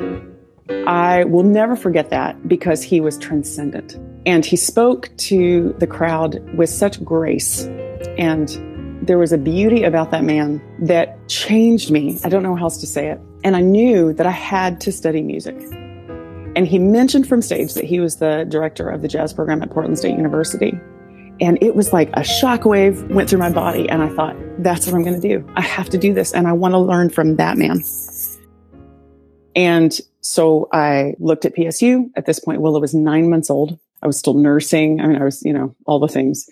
[0.88, 3.98] I will never forget that because he was transcendent.
[4.26, 7.66] And he spoke to the crowd with such grace.
[8.18, 8.50] And
[9.08, 12.20] there was a beauty about that man that changed me.
[12.24, 13.22] I don't know how else to say it.
[13.44, 15.56] And I knew that I had to study music.
[16.56, 19.70] And he mentioned from stage that he was the director of the jazz program at
[19.70, 20.78] Portland State University.
[21.40, 23.88] And it was like a shockwave went through my body.
[23.88, 25.48] And I thought, that's what I'm going to do.
[25.56, 26.34] I have to do this.
[26.34, 27.84] And I want to learn from that man.
[29.56, 32.10] And so I looked at PSU.
[32.16, 33.80] At this point, Willow was nine months old.
[34.02, 35.02] I was still nursing.
[35.02, 36.50] I mean, I was, you know, all the things.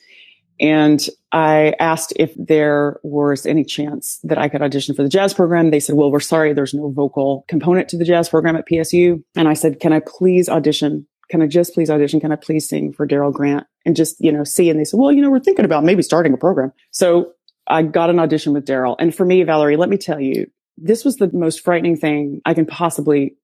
[0.59, 5.33] And I asked if there was any chance that I could audition for the jazz
[5.33, 5.69] program.
[5.69, 9.21] They said, well, we're sorry, there's no vocal component to the jazz program at PSU.
[9.35, 11.07] And I said, can I please audition?
[11.29, 12.19] Can I just please audition?
[12.19, 14.69] Can I please sing for Darrell Grant and just, you know, see?
[14.69, 16.71] And they said, well, you know, we're thinking about maybe starting a program.
[16.91, 17.33] So
[17.67, 18.95] I got an audition with Darrell.
[18.99, 22.53] And for me, Valerie, let me tell you, this was the most frightening thing I
[22.53, 23.35] can possibly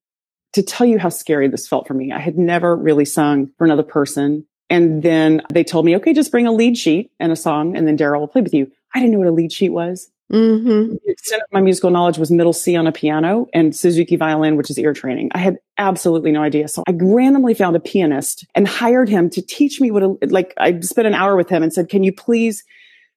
[0.52, 2.12] to tell you how scary this felt for me.
[2.12, 4.46] I had never really sung for another person.
[4.70, 7.86] And then they told me, okay, just bring a lead sheet and a song, and
[7.86, 8.70] then Darrell will play with you.
[8.94, 10.10] I didn't know what a lead sheet was.
[10.32, 10.94] Mm-hmm.
[11.04, 14.56] The extent of my musical knowledge was middle C on a piano and Suzuki violin,
[14.56, 15.30] which is ear training.
[15.34, 16.68] I had absolutely no idea.
[16.68, 20.54] So I randomly found a pianist and hired him to teach me what a, like,
[20.56, 22.64] I spent an hour with him and said, can you please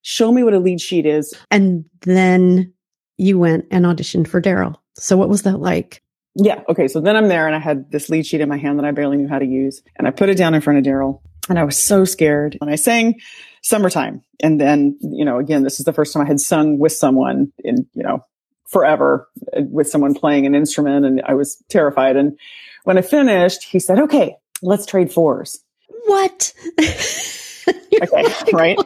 [0.02, 1.34] show me what a lead sheet is?
[1.50, 2.74] And then
[3.18, 4.82] you went and auditioned for Darrell.
[4.96, 6.02] So what was that like?
[6.36, 6.62] Yeah.
[6.68, 6.88] Okay.
[6.88, 8.92] So then I'm there and I had this lead sheet in my hand that I
[8.92, 9.82] barely knew how to use.
[9.96, 12.58] And I put it down in front of Darrell and I was so scared.
[12.60, 13.20] And I sang
[13.62, 14.22] summertime.
[14.42, 17.54] And then, you know, again, this is the first time I had sung with someone
[17.64, 18.26] in, you know,
[18.68, 21.06] forever with someone playing an instrument.
[21.06, 22.18] And I was terrified.
[22.18, 22.38] And
[22.84, 25.60] when I finished, he said, okay, let's trade fours.
[26.06, 26.54] What?
[27.68, 28.26] Okay.
[28.54, 28.78] right.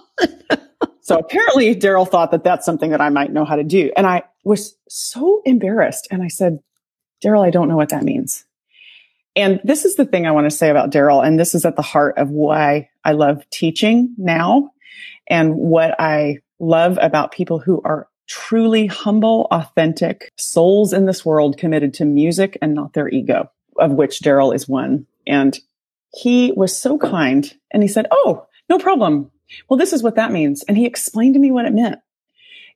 [1.02, 3.92] So apparently Darrell thought that that's something that I might know how to do.
[3.98, 6.08] And I was so embarrassed.
[6.12, 6.60] And I said,
[7.22, 8.46] Darrell, I don't know what that means.
[9.36, 11.22] And this is the thing I want to say about Darrell.
[11.22, 14.72] And this is at the heart of why I love teaching now
[15.30, 21.58] and what I love about people who are truly humble, authentic souls in this world
[21.58, 25.06] committed to music and not their ego, of which Darrell is one.
[25.26, 25.58] And
[26.14, 29.32] he was so kind and he said, Oh, no problem.
[29.68, 30.64] Well, this is what that means.
[30.64, 32.00] And he explained to me what it meant.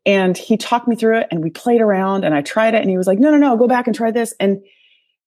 [0.06, 2.90] And he talked me through it and we played around and I tried it and
[2.90, 4.34] he was like, no, no, no, go back and try this.
[4.40, 4.64] And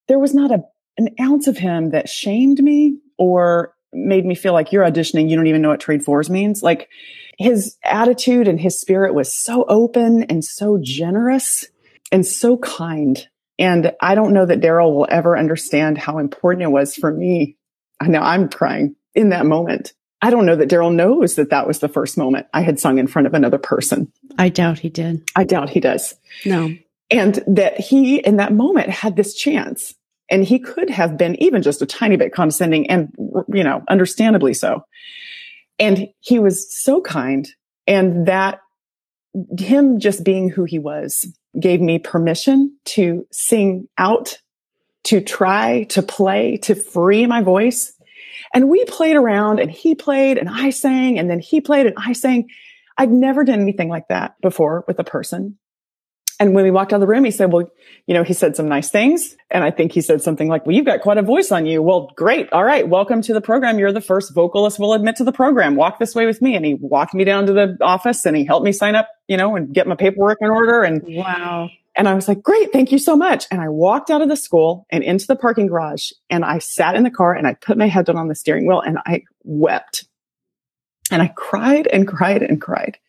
[0.07, 0.63] there was not a,
[0.97, 5.29] an ounce of him that shamed me or made me feel like you're auditioning.
[5.29, 6.61] You don't even know what trade fours means.
[6.61, 6.89] Like
[7.37, 11.65] his attitude and his spirit was so open and so generous
[12.11, 13.27] and so kind.
[13.59, 17.57] And I don't know that Darrell will ever understand how important it was for me.
[17.99, 19.93] I know I'm crying in that moment.
[20.21, 22.97] I don't know that Darrell knows that that was the first moment I had sung
[22.97, 24.11] in front of another person.
[24.37, 25.23] I doubt he did.
[25.35, 26.15] I doubt he does.
[26.45, 26.73] No.
[27.11, 29.93] And that he, in that moment, had this chance.
[30.29, 33.13] And he could have been even just a tiny bit condescending and,
[33.53, 34.83] you know, understandably so.
[35.79, 37.47] And he was so kind.
[37.85, 38.59] And that
[39.57, 44.39] him just being who he was gave me permission to sing out,
[45.05, 47.93] to try, to play, to free my voice.
[48.53, 51.95] And we played around and he played and I sang and then he played and
[51.97, 52.49] I sang.
[52.97, 55.57] I'd never done anything like that before with a person.
[56.39, 57.67] And when we walked out of the room, he said, well,
[58.05, 59.35] you know, he said some nice things.
[59.49, 61.81] And I think he said something like, well, you've got quite a voice on you.
[61.81, 62.51] Well, great.
[62.53, 62.87] All right.
[62.87, 63.79] Welcome to the program.
[63.79, 65.75] You're the first vocalist we'll admit to the program.
[65.75, 66.55] Walk this way with me.
[66.55, 69.35] And he walked me down to the office and he helped me sign up, you
[69.35, 70.83] know, and get my paperwork in order.
[70.83, 71.69] And Wow.
[71.97, 73.47] And I was like, great, thank you so much.
[73.49, 76.95] And I walked out of the school and into the parking garage and I sat
[76.95, 79.23] in the car and I put my head down on the steering wheel and I
[79.43, 80.05] wept.
[81.09, 82.99] And I cried and cried and cried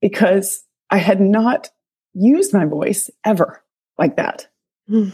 [0.00, 1.70] because I had not
[2.14, 3.62] used my voice ever
[3.96, 4.48] like that.
[4.88, 5.10] Hmm.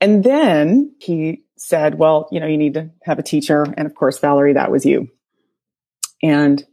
[0.00, 3.66] And then he said, well, you know, you need to have a teacher.
[3.76, 5.08] And of course, Valerie, that was you.
[6.22, 6.64] And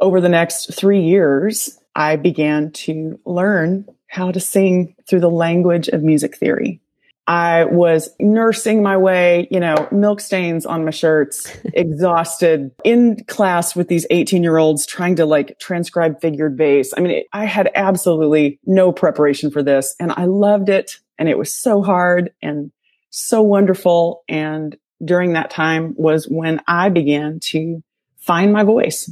[0.00, 5.88] over the next three years, I began to learn how to sing through the language
[5.88, 6.80] of music theory.
[7.26, 13.76] I was nursing my way, you know, milk stains on my shirts, exhausted in class
[13.76, 16.92] with these 18 year olds trying to like transcribe figured bass.
[16.96, 20.98] I mean, it, I had absolutely no preparation for this and I loved it.
[21.18, 22.72] And it was so hard and
[23.10, 24.24] so wonderful.
[24.28, 27.82] And during that time was when I began to
[28.16, 29.10] find my voice.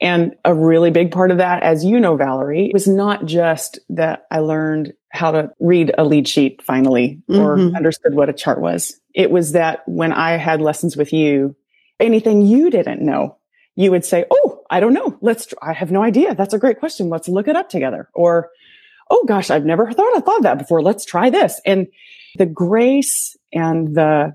[0.00, 4.26] And a really big part of that, as you know, Valerie, was not just that
[4.30, 7.74] I learned how to read a lead sheet finally or Mhm.
[7.74, 9.00] understood what a chart was.
[9.14, 11.56] It was that when I had lessons with you,
[11.98, 13.38] anything you didn't know,
[13.74, 15.16] you would say, Oh, I don't know.
[15.22, 16.34] Let's, I have no idea.
[16.34, 17.08] That's a great question.
[17.08, 18.10] Let's look it up together.
[18.14, 18.50] Or,
[19.10, 20.82] Oh gosh, I've never thought, I thought of that before.
[20.82, 21.60] Let's try this.
[21.64, 21.86] And
[22.36, 24.34] the grace and the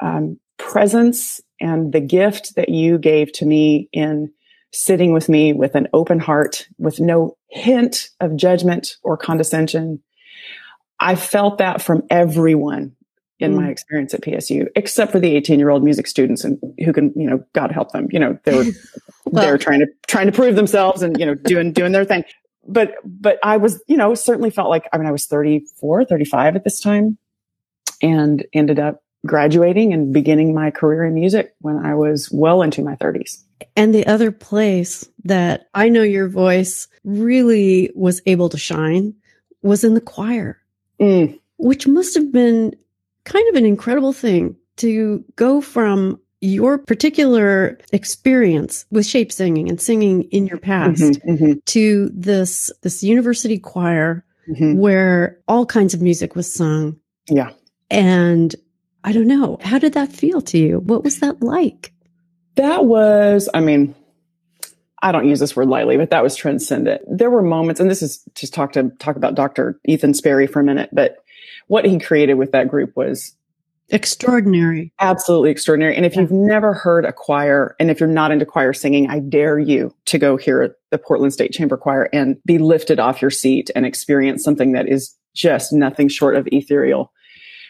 [0.00, 4.30] um, presence and the gift that you gave to me in
[4.72, 10.02] sitting with me with an open heart, with no hint of judgment or condescension.
[10.98, 12.92] I felt that from everyone
[13.38, 13.70] in my Mm.
[13.70, 17.28] experience at PSU, except for the 18 year old music students and who can, you
[17.28, 18.06] know, God help them.
[18.10, 18.64] You know, they were,
[19.26, 22.04] Well- they were trying to, trying to prove themselves and, you know, doing, doing their
[22.04, 22.24] thing.
[22.66, 26.54] But, but I was, you know, certainly felt like, I mean, I was 34, 35
[26.54, 27.18] at this time
[28.00, 32.82] and ended up graduating and beginning my career in music when I was well into
[32.82, 33.42] my 30s.
[33.76, 39.14] And the other place that I know your voice really was able to shine
[39.62, 40.58] was in the choir,
[41.00, 42.74] Mm, which must have been
[43.24, 49.80] kind of an incredible thing to go from your particular experience with shape singing and
[49.80, 54.76] singing in your past mhm, mhm, to this this university choir mhm.
[54.76, 56.96] where all kinds of music was sung
[57.28, 57.50] Yeah.
[57.90, 58.54] and
[59.04, 60.78] I don't know, how did that feel to you?
[60.80, 61.92] What was that like?
[62.56, 63.94] That was, I mean,
[65.02, 67.02] I don't use this word lightly, but that was transcendent.
[67.10, 69.80] There were moments, and this is just talk to talk about Dr.
[69.86, 71.16] Ethan Sperry for a minute, but
[71.66, 73.34] what he created with that group was
[73.90, 74.92] Extraordinary.
[75.00, 75.96] absolutely extraordinary.
[75.96, 76.22] And if Yeah.
[76.22, 79.94] you've never heard a choir, and if you're not into choir singing, I dare you
[80.06, 83.84] to go hear the Portland State Chamber Choir and be lifted off your seat and
[83.84, 87.12] experience something that is just nothing short of ethereal.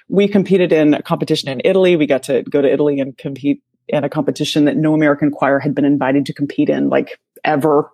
[0.09, 1.97] We competed in a competition in Italy.
[1.97, 3.63] We got to go to Italy and compete
[3.93, 7.91] in a competition that no American choir had been invited to compete in, like ever.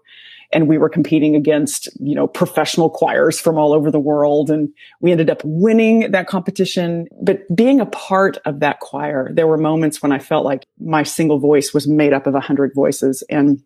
[0.50, 4.50] And we were competing against, you know, professional choirs from all over the world.
[4.50, 4.70] And
[5.00, 7.06] we ended up winning that competition.
[7.20, 11.02] But being a part of that choir, there were moments when I felt like my
[11.02, 13.22] single voice was made up of a hundred voices.
[13.28, 13.62] And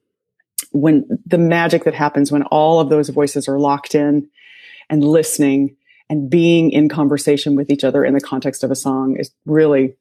[0.72, 4.28] when the magic that happens when all of those voices are locked in
[4.89, 5.76] and listening
[6.09, 9.95] and being in conversation with each other in the context of a song is really,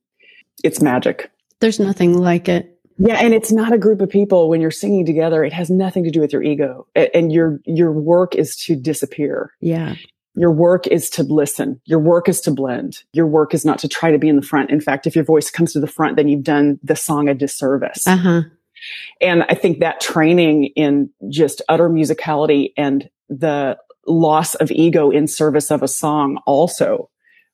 [0.64, 1.30] it's magic.
[1.62, 2.78] There's nothing like it.
[2.98, 5.44] Yeah, and it's not a group of people when you're singing together.
[5.44, 9.54] It has nothing to do with your ego, and your your work is to disappear.
[9.62, 9.96] Yeah.
[10.36, 11.82] Your work is to listen.
[11.86, 13.04] Your work is to blend.
[13.12, 14.72] Your work is not to try to be in the front.
[14.72, 17.34] In fact, if your voice comes to the front, then you've done the song a
[17.34, 18.08] disservice.
[18.08, 18.42] Uh huh.
[19.20, 25.28] And I think that training in just utter musicality and the loss of ego in
[25.28, 27.10] service of a song also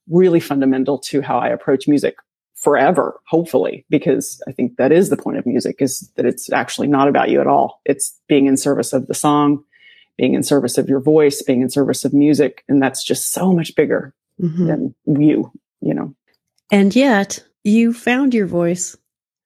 [0.09, 2.15] really fundamental to how I approach music
[2.57, 6.87] forever, hopefully, because I think that is the point of music is that it's actually
[6.87, 7.81] not about you at all.
[7.85, 9.63] It's being in service of the song,
[10.17, 12.63] being in service of your voice, being in service of music.
[12.67, 14.93] And that's just so much bigger Mhm.
[15.05, 15.51] than you,
[15.81, 16.15] you know.
[16.71, 18.97] And yet you found your voice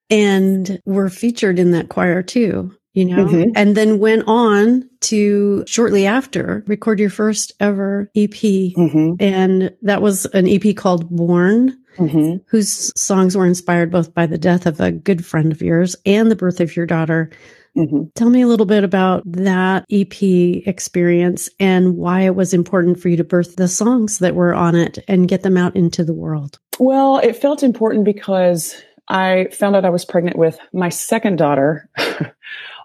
[0.09, 3.52] and were featured in that choir too, you know, Mhm.
[3.56, 8.74] and then went on to shortly after record your first ever EP.
[8.76, 14.26] hmm And that was an EP called Born, hmm whose songs were inspired both by
[14.26, 17.30] the death of a good friend of yours and the birth of your daughter.
[17.76, 23.00] hmm Tell me a little bit about that EP experience and why it was important
[23.00, 26.04] for you to birth the songs that were on it and get them out into
[26.04, 26.60] the world.
[26.80, 28.76] Well, it felt important because
[29.08, 31.89] I found out I was pregnant with my second daughter,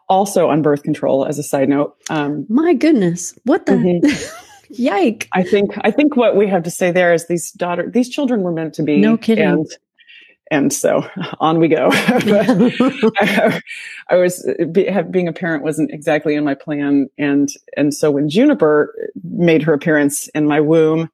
[0.08, 1.24] also on birth control.
[1.26, 4.32] As a side note, um, My goodness, what the Mhm.
[4.70, 5.28] yike?
[5.32, 8.42] I think I think what we have to say there is these daughter these children
[8.42, 8.98] were meant to be.
[8.98, 9.44] No kidding.
[9.44, 9.66] And,
[10.50, 11.04] and so
[11.40, 11.88] on we go.
[11.92, 13.60] I,
[14.08, 18.10] I was be, have, being a parent wasn't exactly in my plan, and and so
[18.12, 18.94] when Juniper
[19.24, 21.10] made her appearance in my womb,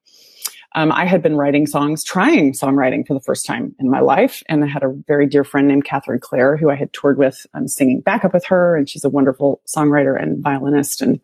[0.75, 4.43] um, I had been writing songs, trying songwriting for the first time in my life,
[4.47, 7.45] and I had a very dear friend named Kathryn Claire who I had toured with,
[7.53, 11.19] um, singing backup with her, and she's a wonderful songwriter and violinist, and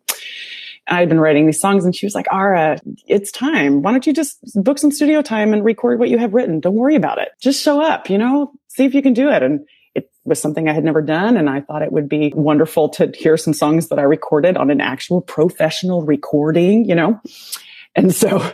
[0.90, 3.82] I had been writing these songs and she was like, Ara, it's time.
[3.82, 6.60] Why don't you just book some studio time and record what you have written?
[6.60, 7.30] Don't worry about it.
[7.40, 9.44] Just show up, you know, see if you can do it.
[9.44, 11.38] And it was something I had never done.
[11.38, 14.72] And I thought it would be wonderful to hear some songs that I recorded on
[14.72, 17.20] an actual professional recording, you know?
[17.96, 18.52] And so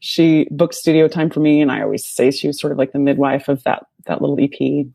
[0.00, 1.60] she booked studio time for me.
[1.60, 4.38] And I always say she was sort of like the midwife of that, that little
[4.40, 4.86] EP.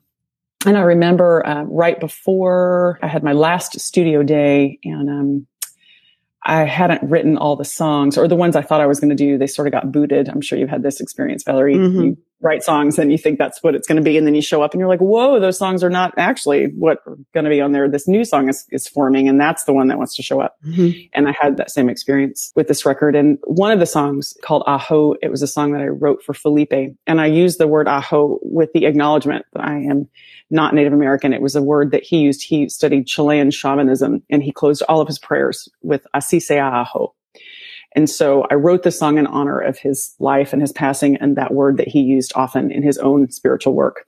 [0.66, 5.48] And I remember uh, right before I had my last studio day and, um,
[6.46, 9.16] I hadn't written all the songs or the ones I thought I was going to
[9.16, 9.38] do.
[9.38, 10.28] They sort of got booted.
[10.28, 11.76] I'm sure you've had this experience, Valerie.
[11.76, 12.04] Mhm.
[12.04, 14.18] You, write songs and you think that's what it's going to be.
[14.18, 17.00] And then you show up and you're like, whoa, those songs are not actually what
[17.08, 17.90] are going to be on there.
[17.90, 20.58] This new song is, is forming and that's the one that wants to show up.
[20.66, 21.08] Mm-hmm.
[21.14, 23.16] And I had that same experience with this record.
[23.16, 26.34] And one of the songs called Aho, it was a song that I wrote for
[26.34, 26.96] Felipe.
[27.08, 30.10] And I used the word Aho with the acknowledgement that I am
[30.50, 31.34] not Native American.
[31.34, 32.44] It was a word that he used.
[32.44, 37.16] He studied Chilean shamanism and he closed all of his prayers with Asise Aho
[37.96, 41.36] and so I wrote the song in honor of his life and his passing and
[41.38, 44.06] that word that he used often in his own spiritual work.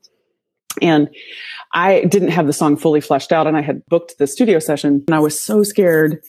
[0.82, 1.10] And
[1.74, 5.04] I didn't have the song fully fleshed out and I had booked the studio session
[5.08, 6.22] and I was so scared.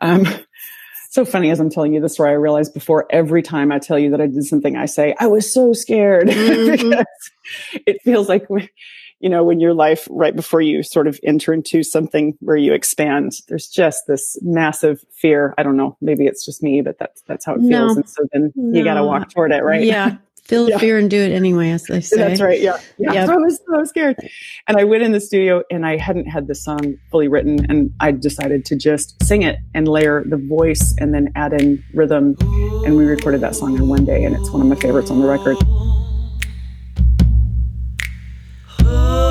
[0.00, 0.26] Um,
[1.10, 3.98] so funny as I'm telling you this story, I realized before every time I tell
[3.98, 6.90] you that I did something, I say, I was so scared mm-hmm.
[6.90, 7.06] because
[7.86, 8.48] it feels like
[9.24, 12.74] you know, when your life right before you sort of enter into something where you
[12.74, 15.54] expand, there's just this massive fear.
[15.56, 15.96] I don't know.
[16.02, 17.96] Maybe it's just me, but that's, that's how it no, feels.
[17.96, 18.78] And so then no.
[18.78, 19.82] you got to walk toward it, right?
[19.82, 20.16] Yeah.
[20.42, 20.76] Feel yeah.
[20.76, 22.18] fear and do it anyway, as they say.
[22.18, 22.60] That's right.
[22.60, 22.78] Yeah.
[22.98, 23.14] Yeah.
[23.14, 23.28] Yep.
[23.30, 24.16] I was so scared.
[24.68, 27.94] And I went in the studio and I hadn't had the song fully written and
[28.00, 32.36] I decided to just sing it and layer the voice and then add in rhythm.
[32.84, 35.22] And we recorded that song in one day and it's one of my favorites on
[35.22, 35.56] the record.
[38.86, 39.23] Oh.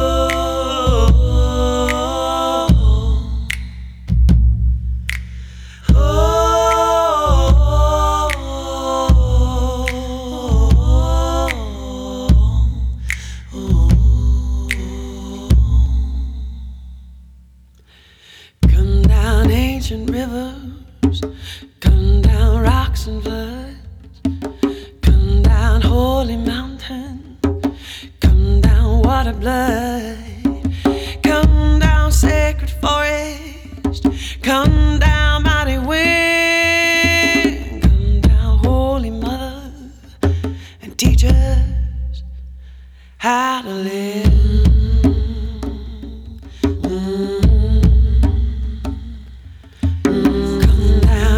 [29.28, 30.18] of blood.
[31.24, 34.06] Come down, sacred forest.
[34.42, 37.82] Come down, mighty wind.
[37.84, 39.72] Come down, holy mother,
[40.82, 42.24] and teach us
[43.18, 44.34] how to live.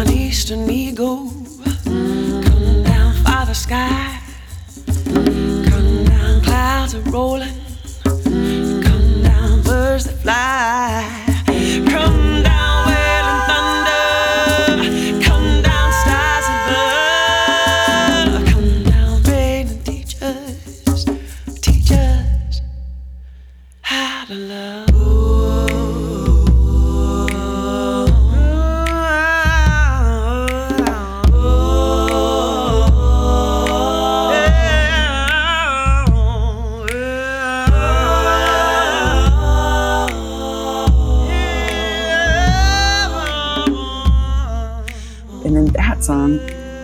[0.08, 1.30] Eastern Eagle,
[1.84, 4.20] come down, Father Sky,
[5.04, 7.65] come down, clouds are rolling
[10.04, 11.15] fly.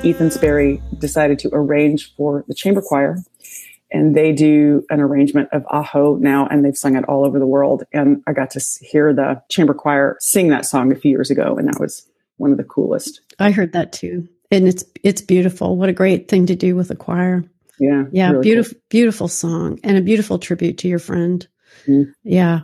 [0.05, 3.19] Ethan Sperry decided to arrange for the chamber choir.
[3.93, 7.47] And they do an arrangement of Aho now, and they've sung it all over the
[7.47, 7.85] world.
[7.93, 11.57] And I got to hear the chamber choir sing that song a few years ago,
[11.57, 12.05] and that was
[12.39, 13.21] one of the coolest.
[13.39, 15.77] I heard that too, and it's it's beautiful.
[15.77, 17.45] What a great thing to do with a choir.
[17.79, 18.83] Yeah, yeah, really beautiful, cool.
[18.89, 21.47] beautiful song, and a beautiful tribute to your friend.
[21.87, 22.11] Mm-hmm.
[22.25, 22.61] Yeah.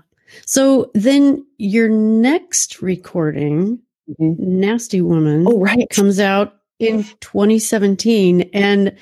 [0.46, 3.80] So then your next recording,
[4.18, 4.32] mm-hmm.
[4.38, 8.50] Nasty Woman, oh right, comes out in 2017.
[8.52, 8.96] And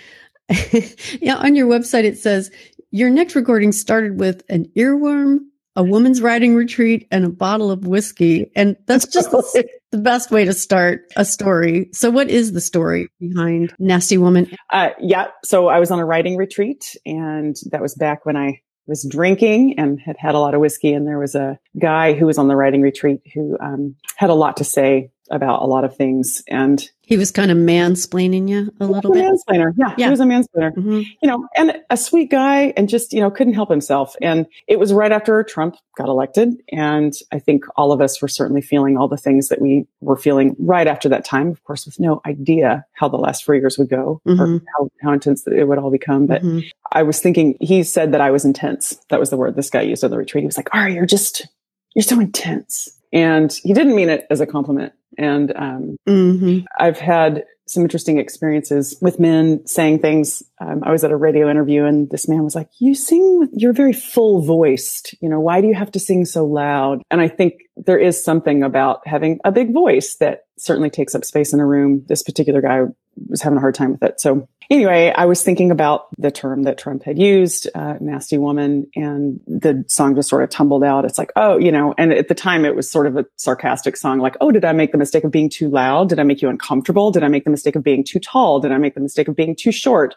[1.20, 2.50] yeah, on your website, it says
[2.90, 5.38] your next recording started with an earworm,
[5.74, 8.50] a woman's writing retreat, and a bottle of whiskey.
[8.54, 11.90] And that's just the, the best way to start a story.
[11.92, 14.50] So, what is the story behind Nasty Woman?
[14.70, 15.26] Uh, yeah.
[15.44, 19.78] So, I was on a writing retreat, and that was back when I was drinking
[19.78, 20.92] and had had a lot of whiskey.
[20.92, 24.34] And there was a guy who was on the writing retreat who um, had a
[24.34, 26.42] lot to say about a lot of things.
[26.48, 29.24] And he was kind of mansplaining you a little a bit.
[29.24, 29.72] Mansplainer.
[29.76, 30.06] Yeah, yeah.
[30.06, 31.02] He was a mansplainer, mm-hmm.
[31.22, 34.16] you know, and a sweet guy and just, you know, couldn't help himself.
[34.20, 36.54] And it was right after Trump got elected.
[36.72, 40.16] And I think all of us were certainly feeling all the things that we were
[40.16, 43.78] feeling right after that time, of course, with no idea how the last four years
[43.78, 44.40] would go mm-hmm.
[44.40, 46.26] or how, how intense it would all become.
[46.26, 46.66] But mm-hmm.
[46.90, 48.98] I was thinking, he said that I was intense.
[49.10, 50.42] That was the word this guy used on the retreat.
[50.42, 51.46] He was like, Ari, you're just,
[51.94, 52.90] you're so intense.
[53.12, 54.92] And he didn't mean it as a compliment.
[55.18, 56.64] And um, mm-hmm.
[56.78, 60.42] I've had some interesting experiences with men saying things.
[60.60, 63.50] Um, I was at a radio interview and this man was like, you sing with,
[63.52, 65.14] you're very full voiced.
[65.20, 67.02] You know, why do you have to sing so loud?
[67.10, 71.24] And I think there is something about having a big voice that certainly takes up
[71.24, 72.04] space in a room.
[72.08, 72.82] This particular guy
[73.28, 74.20] was having a hard time with it.
[74.20, 78.90] So anyway, I was thinking about the term that Trump had used, uh, nasty woman,
[78.94, 81.04] and the song just sort of tumbled out.
[81.04, 83.96] It's like, oh, you know, and at the time it was sort of a sarcastic
[83.96, 86.08] song, like, oh, did I make the mistake of being too loud?
[86.08, 87.10] Did I make you uncomfortable?
[87.10, 88.60] Did I make the mistake of being too tall?
[88.60, 90.14] Did I make the mistake of being too short?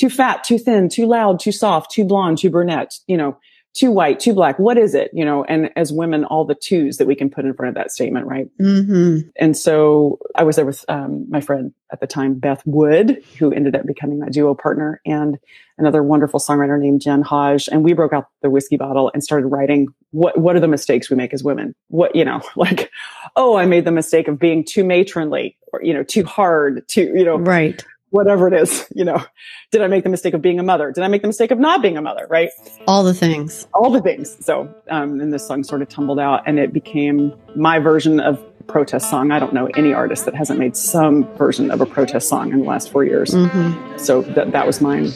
[0.00, 3.36] Too fat, too thin, too loud, too soft, too blonde, too brunette, you know,
[3.74, 4.58] too white, too black.
[4.58, 5.10] What is it?
[5.12, 7.74] You know, and as women, all the twos that we can put in front of
[7.74, 8.48] that statement, right?
[8.58, 9.28] Mm-hmm.
[9.36, 13.52] And so I was there with um, my friend at the time, Beth Wood, who
[13.52, 15.38] ended up becoming my duo partner, and
[15.76, 17.68] another wonderful songwriter named Jen Hodge.
[17.70, 21.10] And we broke out the whiskey bottle and started writing what what are the mistakes
[21.10, 21.74] we make as women?
[21.88, 22.90] What you know, like,
[23.36, 27.12] oh, I made the mistake of being too matronly, or you know, too hard, too
[27.14, 27.84] you know, Right.
[28.10, 28.86] Whatever it is.
[28.94, 29.24] You know,
[29.70, 30.92] did I make the mistake of being a mother?
[30.92, 32.26] Did I make the mistake of not being a mother?
[32.28, 32.50] Right
[32.86, 33.66] All the things.
[33.72, 34.36] all the things.
[34.44, 38.44] So, um, and this song sort of tumbled out and it became my version of
[38.60, 39.30] a protest song.
[39.30, 42.58] I don't know any artist that hasn't made some version of a protest song in
[42.60, 43.30] the last four years.
[43.30, 43.96] Mm-hmm.
[43.98, 45.10] So that, that was mine.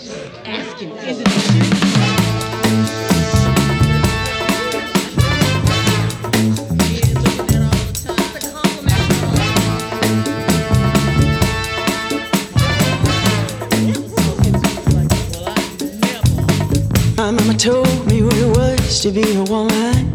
[19.04, 20.14] To be a woman.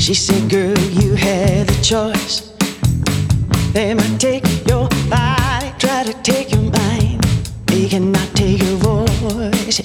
[0.00, 2.50] She said, Girl, you had a choice.
[3.72, 7.22] They might take your body, try to take your mind.
[7.66, 9.76] They cannot take your voice.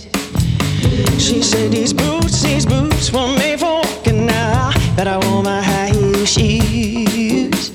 [1.19, 4.71] She said, These boots, these boots were made for walking now.
[4.95, 7.69] But I wore my high heel shoes.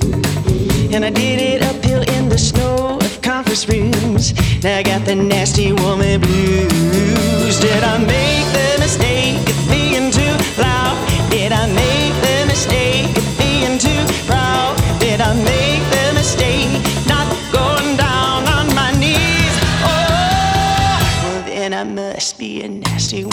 [0.93, 4.35] And I did it uphill in the snow of conference rooms.
[4.65, 7.61] Now I got the nasty woman blues.
[7.61, 8.76] Did I make the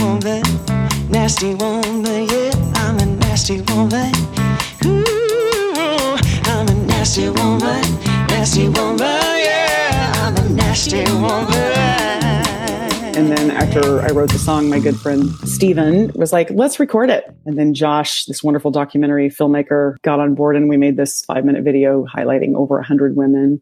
[0.03, 0.43] woman,
[1.09, 2.05] nasty woman.
[2.05, 4.11] Yeah, I'm a nasty woman.
[4.85, 7.81] Ooh, I'm a nasty woman,
[8.27, 8.99] nasty woman.
[8.99, 12.03] Yeah, I'm a nasty woman.
[13.15, 17.09] And then after I wrote the song, my good friend Steven was like, let's record
[17.09, 17.23] it.
[17.45, 21.45] And then Josh, this wonderful documentary filmmaker, got on board and we made this five
[21.45, 23.61] minute video highlighting over 100 women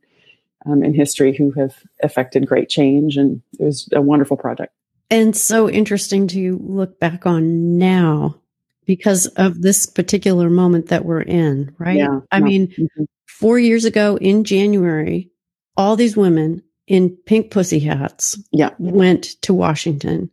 [0.65, 3.17] um, in history who have affected great change.
[3.17, 4.73] And it was a wonderful project.
[5.11, 8.37] And so interesting to look back on now
[8.85, 11.97] because of this particular moment that we're in, right?
[11.97, 12.21] Yeah.
[12.31, 12.45] I No.
[12.45, 13.05] mean, Mhm.
[13.27, 15.29] four years ago in January,
[15.77, 18.71] all these women in pink pussy hats Yeah.
[18.79, 20.29] went to Washington.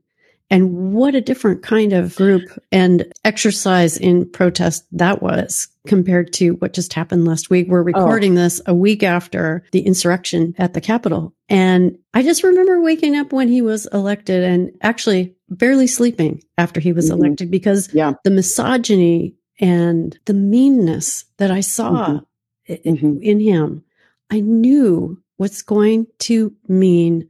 [0.51, 2.43] And what a different kind of group
[2.73, 7.69] and exercise in protest that was compared to what just happened last week.
[7.69, 11.35] We're recording this a week after the insurrection at the Capitol.
[11.51, 16.81] And I just remember waking up when he was elected and actually barely sleeping after
[16.81, 17.15] he was Mhm.
[17.19, 18.15] elected because Yeah.
[18.25, 22.25] the misogyny and the meanness that I saw Mhm.
[22.71, 23.21] i- Mhm.
[23.23, 23.83] in him,
[24.31, 27.29] I knew what's going to mean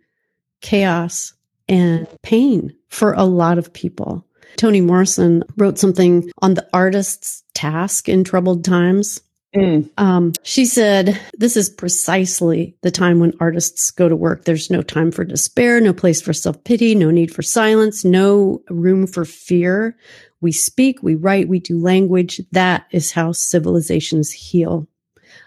[0.60, 1.32] chaos
[1.68, 4.24] and pain for a lot of people.
[4.56, 9.20] Toni Morrison wrote something on the artist's task in troubled times.
[9.54, 9.88] Mm.
[9.96, 14.44] Um, she said, This is precisely the time when artists go to work.
[14.44, 18.62] There's no time for despair, no place for self pity, no need for silence, no
[18.68, 19.96] room for fear.
[20.40, 22.40] We speak, we write, we do language.
[22.52, 24.86] That is how civilizations heal.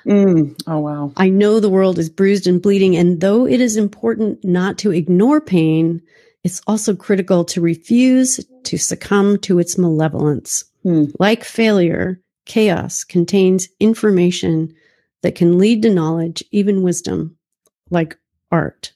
[0.05, 0.59] Mm.
[0.67, 1.13] Oh, wow.
[1.15, 4.91] I know the world is bruised and bleeding, and though it is important not to
[4.91, 6.01] ignore pain,
[6.43, 10.63] it's also critical to refuse to succumb to its malevolence.
[10.83, 11.05] Hmm.
[11.19, 14.73] Like failure, chaos contains information
[15.21, 17.37] that can lead to knowledge, even wisdom,
[17.89, 18.17] like
[18.51, 18.93] art.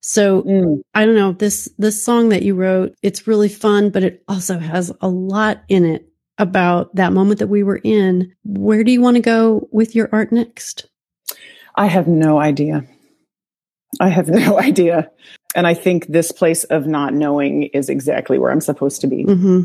[0.00, 0.80] So Mm.
[0.94, 4.58] I don't know, this this song that you wrote, it's really fun, but it also
[4.58, 6.08] has a lot in it
[6.38, 8.32] about that moment that we were in.
[8.44, 10.86] Where do you want to go with your art next?
[11.74, 12.84] I have no idea.
[14.00, 15.10] I have no idea.
[15.54, 19.24] And I think this place of not knowing is exactly where I'm supposed to be.
[19.24, 19.62] hmm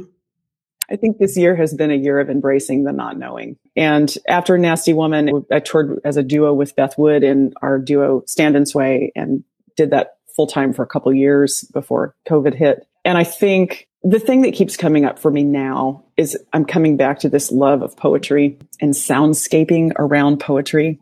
[0.89, 3.57] I think this year has been a year of embracing the not knowing.
[3.75, 8.23] And after Nasty Woman, I toured as a duo with Beth Wood in our duo
[8.27, 9.43] Stand and Sway and
[9.75, 12.85] did that full time for a couple years before COVID hit.
[13.05, 16.97] And I think the thing that keeps coming up for me now is I'm coming
[16.97, 20.99] back to this love of poetry and soundscaping around poetry.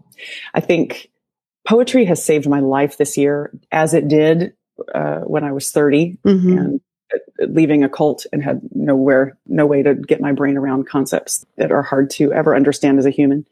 [0.54, 1.10] I think
[1.68, 4.54] poetry has saved my life this year as it did
[4.94, 6.82] uh, when I was 30 hmm and
[7.14, 11.46] uh, leaving a cult and had nowhere, no way to get my brain around concepts
[11.58, 13.46] that are hard to ever understand as a human.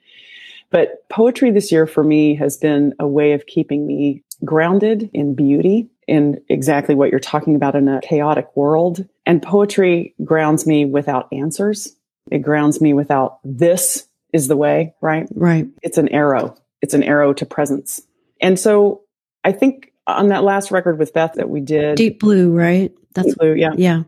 [0.70, 5.36] But poetry this year for me has been a way of keeping me grounded in
[5.36, 9.06] beauty, in exactly what you're talking about in a chaotic world.
[9.26, 11.96] And poetry grounds me without answers.
[12.32, 15.28] It grounds me without this is the way, right?
[15.34, 15.68] Right.
[15.82, 16.56] it's an arrow.
[16.82, 18.02] It's an arrow to presence.
[18.40, 19.02] And so
[19.44, 22.92] I think on that last record with Beth that we did, Deep Blue, right?
[23.14, 24.04] That's Deep Blue, yeah, yeah,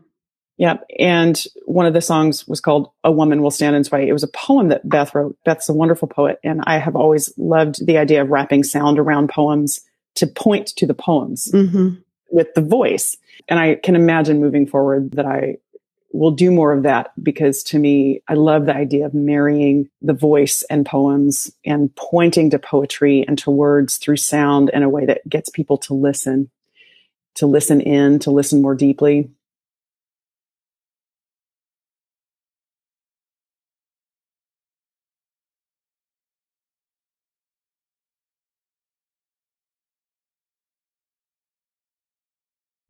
[0.56, 0.76] yeah.
[0.98, 4.22] And one of the songs was called "A Woman Will Stand in Sway." It was
[4.22, 5.36] a poem that Beth wrote.
[5.44, 9.28] Beth's a wonderful poet, and I have always loved the idea of wrapping sound around
[9.28, 9.80] poems
[10.16, 11.94] to point to the poems mm-hmm.
[12.30, 13.16] with the voice.
[13.48, 15.56] And I can imagine moving forward that I
[16.12, 20.12] will do more of that because to me, I love the idea of marrying the
[20.12, 25.06] voice and poems and pointing to poetry and to words through sound in a way
[25.06, 26.50] that gets people to listen,
[27.36, 29.30] to listen in, to listen more deeply.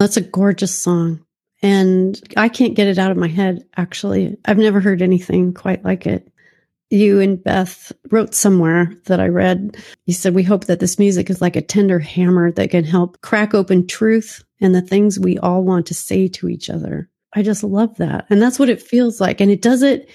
[0.00, 1.24] That's a gorgeous song.
[1.62, 4.36] And I can't get it out of my head, actually.
[4.44, 6.28] I've never heard anything quite like it.
[6.90, 9.78] You and Beth wrote somewhere that I read.
[10.04, 13.20] You said, We hope that this music is like a tender hammer that can help
[13.22, 17.08] crack open truth and the things we all want to say to each other.
[17.34, 18.26] I just love that.
[18.28, 19.40] And that's what it feels like.
[19.40, 20.10] And it does it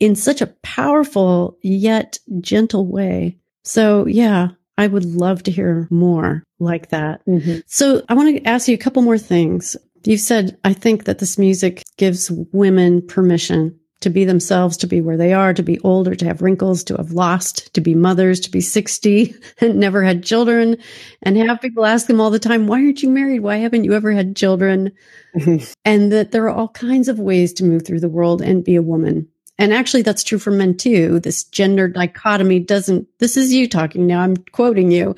[0.00, 3.36] in such a powerful yet gentle way.
[3.64, 4.48] So, yeah,
[4.78, 7.24] I would love to hear more like that.
[7.26, 7.60] Mm-hmm.
[7.66, 9.76] So, I want to ask you a couple more things.
[10.04, 15.00] You said, I think that this music gives women permission to be themselves, to be
[15.00, 18.40] where they are, to be older, to have wrinkles, to have lost, to be mothers,
[18.40, 20.76] to be 60 and never had children,
[21.22, 23.40] and have people ask them all the time, why aren't you married?
[23.40, 24.92] Why haven't you ever had children?
[25.34, 25.64] Mm-hmm.
[25.86, 28.76] and that there are all kinds of ways to move through the world and be
[28.76, 29.26] a woman.
[29.58, 31.20] And actually, that's true for men too.
[31.20, 34.20] This gender dichotomy doesn't, this is you talking now.
[34.20, 35.14] I'm quoting you.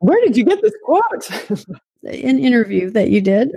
[0.00, 1.70] Where did you get this quote?
[2.06, 3.54] an interview that you did.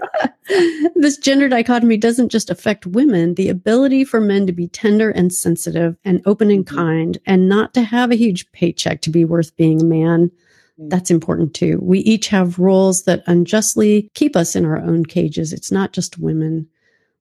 [0.96, 5.34] this gender dichotomy doesn't just affect women, the ability for men to be tender and
[5.34, 6.76] sensitive and open and mm-hmm.
[6.76, 10.32] kind and not to have a huge paycheck to be worth being a man.
[10.80, 10.90] Mm.
[10.90, 11.80] That's important too.
[11.82, 15.54] We each have roles that unjustly keep us in our own cages.
[15.54, 16.68] It's not just women.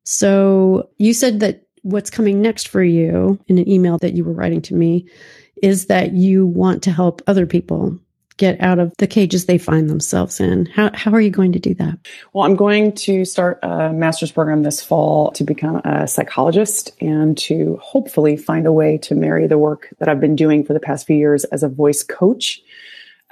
[0.04, 4.32] So you said that what's coming next for you in an email that you were
[4.32, 5.08] writing to me
[5.62, 7.98] is that you want to help other people
[8.36, 10.66] get out of the cages they find themselves in.
[10.66, 11.98] How, how are you going to do that?
[12.32, 17.36] Well, I'm going to start a master's program this fall to become a psychologist and
[17.38, 20.80] to hopefully find a way to marry the work that I've been doing for the
[20.80, 22.60] past few years as a voice coach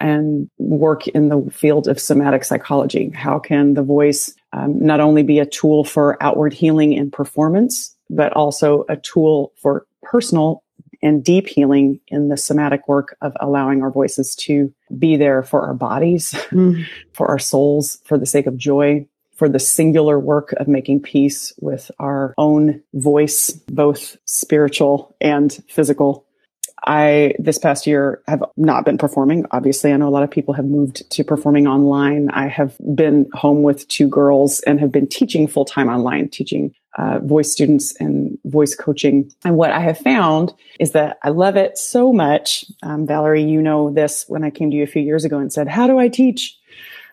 [0.01, 3.11] and work in the field of somatic psychology.
[3.11, 7.95] How can the voice um, not only be a tool for outward healing and performance,
[8.11, 10.64] but also a tool for personal
[11.05, 15.61] and deep healing in the somatic work of allowing our voices to be there for
[15.61, 16.85] our bodies, mm.
[17.13, 21.53] for our souls, for the sake of joy, for the singular work of making peace
[21.61, 26.25] with our own voice, both spiritual and physical.
[26.87, 29.47] I, this past year, have not been performing.
[29.51, 32.31] Obviously, I know a lot of people have moved to performing online.
[32.31, 36.75] I have been home with two girls and have been teaching full time online, teaching
[36.97, 39.31] uh, voice students and voice coaching.
[39.45, 42.65] And what I have found is that I love it so much.
[42.83, 45.53] Um, Valerie, you know this when I came to you a few years ago and
[45.53, 46.57] said, How do I teach?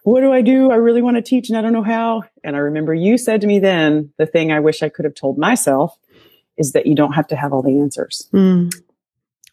[0.03, 0.71] What do I do?
[0.71, 2.23] I really want to teach and I don't know how.
[2.43, 5.13] And I remember you said to me then, the thing I wish I could have
[5.13, 5.95] told myself
[6.57, 8.27] is that you don't have to have all the answers.
[8.33, 8.73] Mm.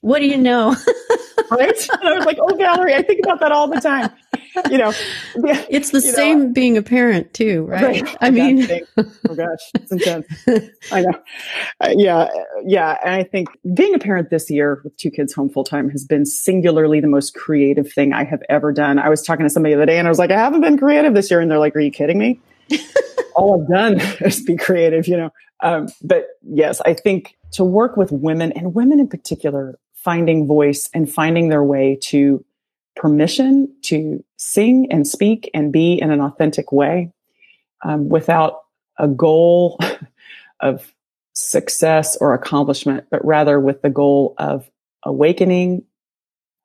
[0.01, 0.74] What do you know?
[1.51, 1.88] right?
[1.90, 4.11] And I was like, oh, Valerie, I think about that all the time.
[4.70, 4.92] You know,
[5.70, 6.53] it's the same know.
[6.53, 8.03] being a parent too, right?
[8.03, 8.16] right.
[8.20, 10.26] I mean, oh gosh, it's intense.
[10.90, 11.12] I know.
[11.80, 12.28] Uh, yeah,
[12.64, 15.90] yeah, and I think being a parent this year with two kids home full time
[15.90, 18.99] has been singularly the most creative thing I have ever done.
[18.99, 20.78] I was talking to somebody the other day, and I was like, I haven't been
[20.78, 22.40] creative this year, and they're like, Are you kidding me?
[23.38, 25.30] all I've done is be creative, you know.
[25.61, 29.78] Um, but yes, I think to work with women and women in particular
[30.09, 32.42] finding voice and finding their way to
[32.96, 37.12] permission to sing and speak and be in an authentic way
[37.84, 38.61] um, without
[38.98, 39.78] a goal
[40.61, 40.94] of
[41.34, 44.70] success or accomplishment, but rather with the goal of
[45.04, 45.84] awakening,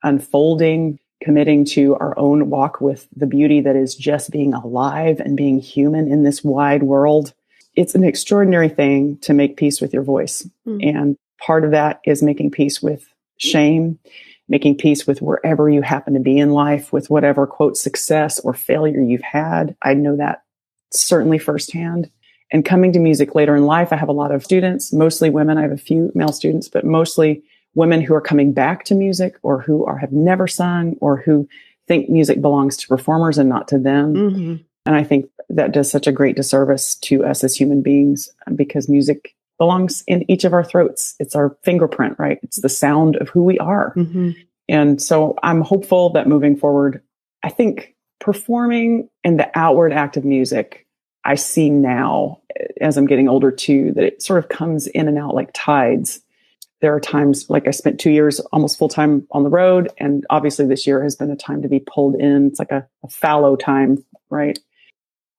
[0.03, 5.35] unfolding, committing to our own walk with the beauty that is just being alive and
[5.35, 7.33] being human in this wide world.
[7.75, 10.47] It's an extraordinary thing to make peace with your voice.
[10.65, 10.95] Mm.
[10.95, 13.99] And part of that is making peace with shame,
[14.47, 18.53] making peace with wherever you happen to be in life, with whatever quote success or
[18.53, 19.75] failure you've had.
[19.81, 20.43] I know that
[20.91, 22.09] certainly firsthand.
[22.51, 25.57] And coming to music later in life, I have a lot of students, mostly women.
[25.57, 29.37] I have a few male students, but mostly women who are coming back to music
[29.41, 31.47] or who are have never sung or who
[31.87, 34.13] think music belongs to performers and not to them.
[34.13, 34.55] Mm-hmm.
[34.85, 38.87] And I think that does such a great disservice to us as human beings because
[38.87, 41.15] music belongs in each of our throats.
[41.19, 42.39] It's our fingerprint, right?
[42.43, 43.93] It's the sound of who we are.
[43.95, 44.31] Mm-hmm.
[44.67, 47.01] And so I'm hopeful that moving forward,
[47.43, 50.87] I think performing and the outward act of music,
[51.25, 52.41] I see now
[52.79, 56.21] as I'm getting older too, that it sort of comes in and out like tides.
[56.81, 59.89] There are times like I spent two years almost full time on the road.
[59.97, 62.47] And obviously this year has been a time to be pulled in.
[62.47, 64.59] It's like a, a fallow time, right?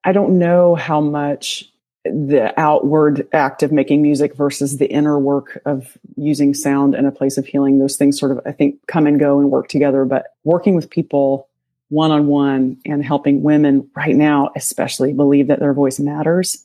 [0.05, 1.71] I don't know how much
[2.05, 7.13] the outward act of making music versus the inner work of using sound in a
[7.13, 7.79] place of healing.
[7.79, 10.05] Those things sort of, I think, come and go and work together.
[10.05, 11.49] But working with people
[11.89, 16.65] one on one and helping women right now, especially believe that their voice matters,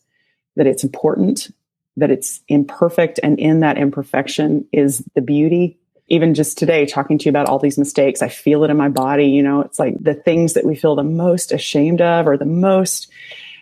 [0.56, 1.54] that it's important,
[1.96, 3.20] that it's imperfect.
[3.24, 5.78] And in that imperfection is the beauty.
[6.08, 8.90] Even just today, talking to you about all these mistakes, I feel it in my
[8.90, 9.28] body.
[9.28, 12.46] You know, it's like the things that we feel the most ashamed of or the
[12.46, 13.10] most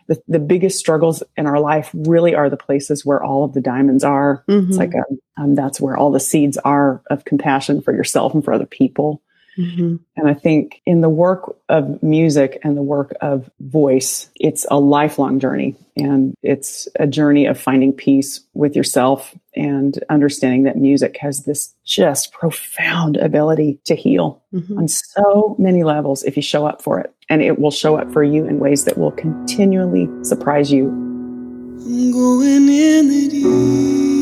[0.08, 3.62] the, the biggest struggles in our life really are the places where all of the
[3.62, 4.44] diamonds are.
[4.48, 4.70] Mm-hmm.
[4.70, 8.34] It's like a, um, um, that's where all the seeds are of compassion for yourself
[8.34, 9.22] and for other people.
[9.58, 9.96] Mm-hmm.
[10.16, 14.80] And I think in the work of music and the work of voice, it's a
[14.80, 15.76] lifelong journey.
[15.96, 21.74] And it's a journey of finding peace with yourself and understanding that music has this
[21.84, 24.78] just profound ability to heal mm-hmm.
[24.78, 27.14] on so many levels if you show up for it.
[27.30, 30.90] And it will show up for you in ways that will continually surprise you.
[30.90, 34.17] I'm going in the deep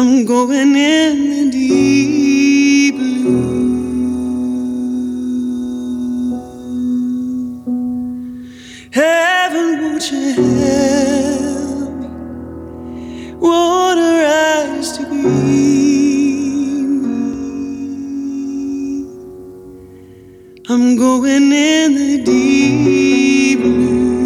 [0.00, 3.36] I'm going in the deep blue.
[8.92, 12.08] Heaven, won't you help me?
[13.34, 16.90] Water eyes to green.
[20.70, 24.19] I'm going in the deep blue.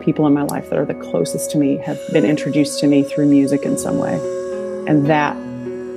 [0.00, 3.02] People in my life that are the closest to me have been introduced to me
[3.02, 4.14] through music in some way.
[4.86, 5.34] And that,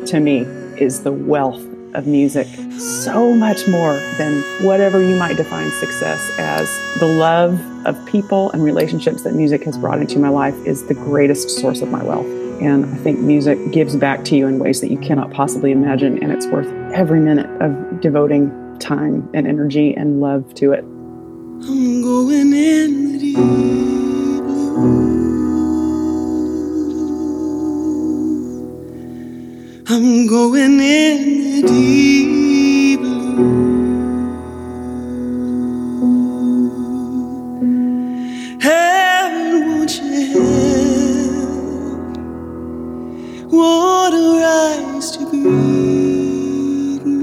[0.08, 0.40] to me,
[0.78, 2.48] is the wealth of music.
[2.80, 7.00] So much more than whatever you might define success as.
[7.00, 10.94] The love of people and relationships that music has brought into my life is the
[10.94, 12.26] greatest source of my wealth.
[12.62, 16.22] And I think music gives back to you in ways that you cannot possibly imagine.
[16.22, 20.84] And it's worth every minute of devoting time and energy and love to it.
[20.84, 23.73] I'm going in
[30.06, 34.36] I'm going in the deep blue.
[38.60, 40.34] Heaven, won't you
[43.48, 47.22] help water rise to greet me?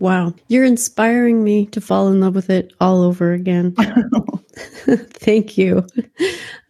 [0.00, 3.76] Wow, you're inspiring me to fall in love with it all over again.
[4.86, 5.86] Thank you.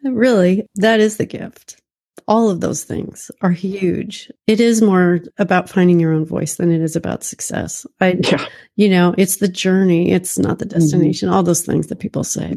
[0.05, 1.81] really, that is the gift.
[2.27, 4.31] All of those things are huge.
[4.47, 7.87] It is more about finding your own voice than it is about success.
[8.01, 8.47] I, yeah.
[8.77, 10.11] you know, it's the journey.
[10.11, 10.79] It's not the mm-hmm.
[10.79, 11.37] destination, mm-hmm.
[11.37, 12.57] all those things that people say.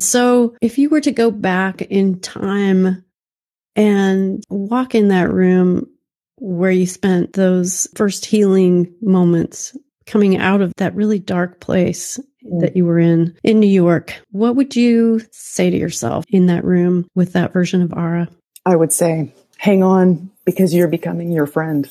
[0.00, 3.04] So if you were to go back in time
[3.76, 5.86] and walk in that room
[6.36, 12.60] where you spent those first healing moments coming out of that really dark place mm.
[12.60, 14.20] that you were in in New York.
[14.30, 18.28] What would you say to yourself in that room with that version of Ara?
[18.66, 21.90] I would say, hang on because you're becoming your friend.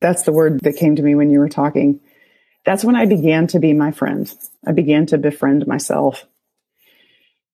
[0.00, 2.00] That's the word that came to me when you were talking.
[2.64, 4.32] That's when I began to be my friend.
[4.66, 6.24] I began to befriend myself.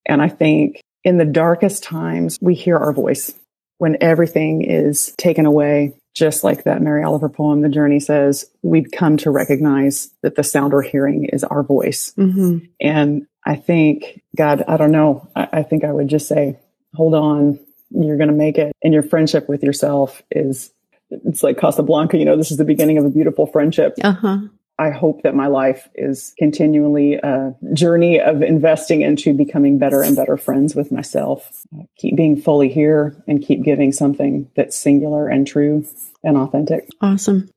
[0.07, 3.32] And I think in the darkest times, we hear our voice
[3.78, 5.95] when everything is taken away.
[6.15, 10.43] Just like that Mary Oliver poem, The Journey says, we've come to recognize that the
[10.43, 12.13] sound we're hearing is our voice.
[12.19, 12.67] Mm-hmm.
[12.81, 15.29] And I think, God, I don't know.
[15.37, 16.59] I, I think I would just say,
[16.95, 18.73] hold on, you're going to make it.
[18.83, 20.73] And your friendship with yourself is,
[21.11, 23.95] it's like Casablanca, you know, this is the beginning of a beautiful friendship.
[24.03, 24.39] Uh huh.
[24.79, 30.14] I hope that my life is continually a journey of investing into becoming better and
[30.14, 31.64] better friends with myself.
[31.97, 35.85] Keep being fully here and keep giving something that's singular and true
[36.22, 36.89] and authentic.
[37.01, 37.51] Awesome.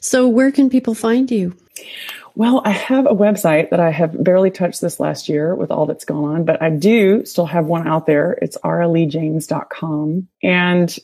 [0.00, 1.56] So, where can people find you?
[2.34, 5.86] Well, I have a website that I have barely touched this last year with all
[5.86, 8.38] that's gone on, but I do still have one out there.
[8.40, 10.28] It's araleejames.com.
[10.44, 10.98] And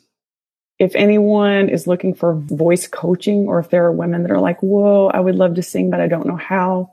[0.84, 4.62] if anyone is looking for voice coaching or if there are women that are like,
[4.62, 6.92] whoa, I would love to sing, but I don't know how,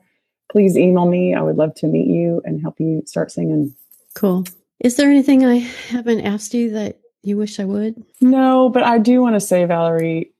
[0.51, 1.35] please email me.
[1.35, 3.75] I would love to meet you and help you start singing.
[4.15, 4.45] Cool.
[4.79, 8.03] Is there anything I haven't asked you that you wish I would?
[8.19, 10.31] No, but I do want to say, Valerie,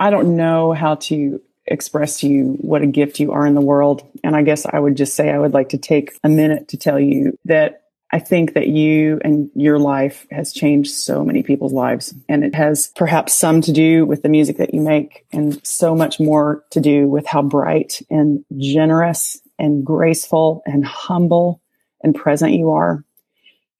[0.00, 3.60] I don't know how to express to you what a gift you are in the
[3.60, 4.06] world.
[4.22, 6.76] And I guess I would just say I would like to take a minute to
[6.76, 7.83] tell you that
[8.14, 12.14] I think that you and your life has changed so many people's lives.
[12.28, 15.96] And it has perhaps some to do with the music that you make and so
[15.96, 21.60] much more to do with how bright and generous and graceful and humble
[22.04, 23.04] and present you are.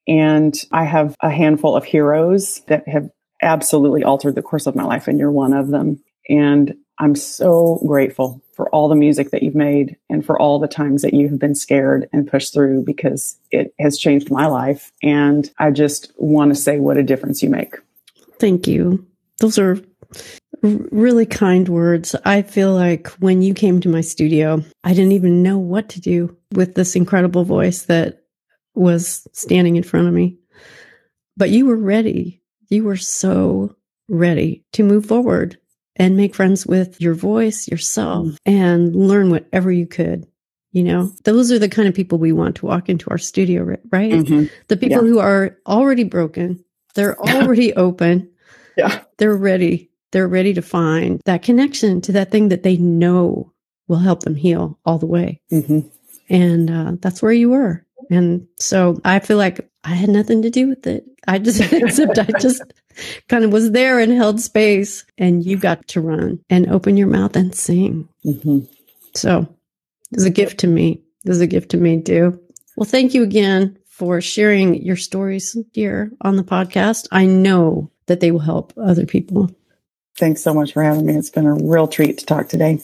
[0.09, 3.11] And I have a handful of heroes that have
[3.41, 6.03] absolutely altered the course of my life, and you're one of them.
[6.29, 10.69] And I'm so grateful for all the music that you've made and for all the
[10.69, 14.93] times that you have been scared and pushed through because it has changed my life.
[15.03, 17.77] And I just want to say what a difference you make.
[18.39, 19.07] Thank you.
[19.41, 19.79] Those are
[20.63, 22.15] really kind words.
[22.25, 26.01] I feel like when you came to my studio, I didn't even know what to
[26.01, 28.23] do with this incredible voice that
[28.75, 30.39] was standing in front of me.
[31.37, 32.43] But you were ready.
[32.69, 33.77] You were so
[34.09, 35.59] ready to move forward
[35.97, 40.27] and make friends with your voice, yourself, and learn whatever you could.
[40.73, 43.63] You know, those are the kind of people we want to walk into our studio,
[43.63, 44.13] right?
[44.13, 44.47] Mm-hmm.
[44.67, 45.09] The people yeah.
[45.09, 46.65] who are already broken,
[46.95, 48.31] they're already open.
[48.77, 49.03] Yeah.
[49.19, 49.91] They're ready.
[50.11, 53.53] They're ready to find that connection to that thing that they know
[53.87, 55.41] will help them heal all the way.
[55.53, 55.81] Mm-hmm.
[56.29, 57.87] And uh, that's where you were.
[58.11, 61.05] And so I feel like I had nothing to do with it.
[61.29, 62.63] I just, except I just
[63.29, 67.07] kind of was there and held space and you got to run and open your
[67.07, 68.09] mouth and sing.
[68.25, 68.61] Mm-hmm.
[69.15, 69.47] So
[70.13, 71.03] it's a gift to me.
[71.25, 72.41] It's a gift to me too.
[72.77, 77.07] Well, thank you again for sharing your stories here on the podcast.
[77.13, 79.51] I know that they will help other people.
[80.17, 81.15] Thanks so much for having me.
[81.15, 82.81] It's been a real treat to talk today.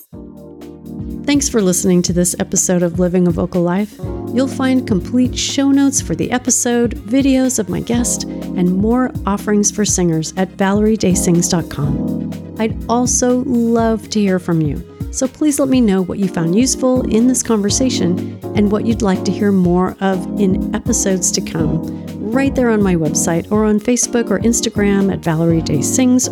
[1.30, 3.94] Thanks for listening to this episode of Living a Vocal Life.
[4.34, 9.70] You'll find complete show notes for the episode, videos of my guest, and more offerings
[9.70, 12.56] for singers at valeriedaysings.com.
[12.58, 16.56] I'd also love to hear from you, so please let me know what you found
[16.56, 21.40] useful in this conversation and what you'd like to hear more of in episodes to
[21.40, 25.62] come, right there on my website or on Facebook or Instagram at Valerie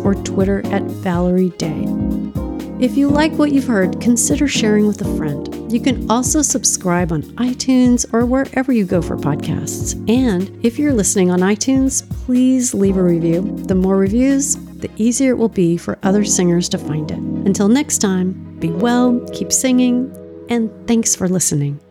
[0.03, 1.85] or Twitter at Valerie Day.
[2.79, 5.69] If you like what you've heard, consider sharing with a friend.
[5.69, 9.95] You can also subscribe on iTunes or wherever you go for podcasts.
[10.09, 13.41] And if you're listening on iTunes, please leave a review.
[13.65, 17.17] The more reviews, the easier it will be for other singers to find it.
[17.17, 20.15] Until next time, be well, keep singing,
[20.49, 21.81] and thanks for listening.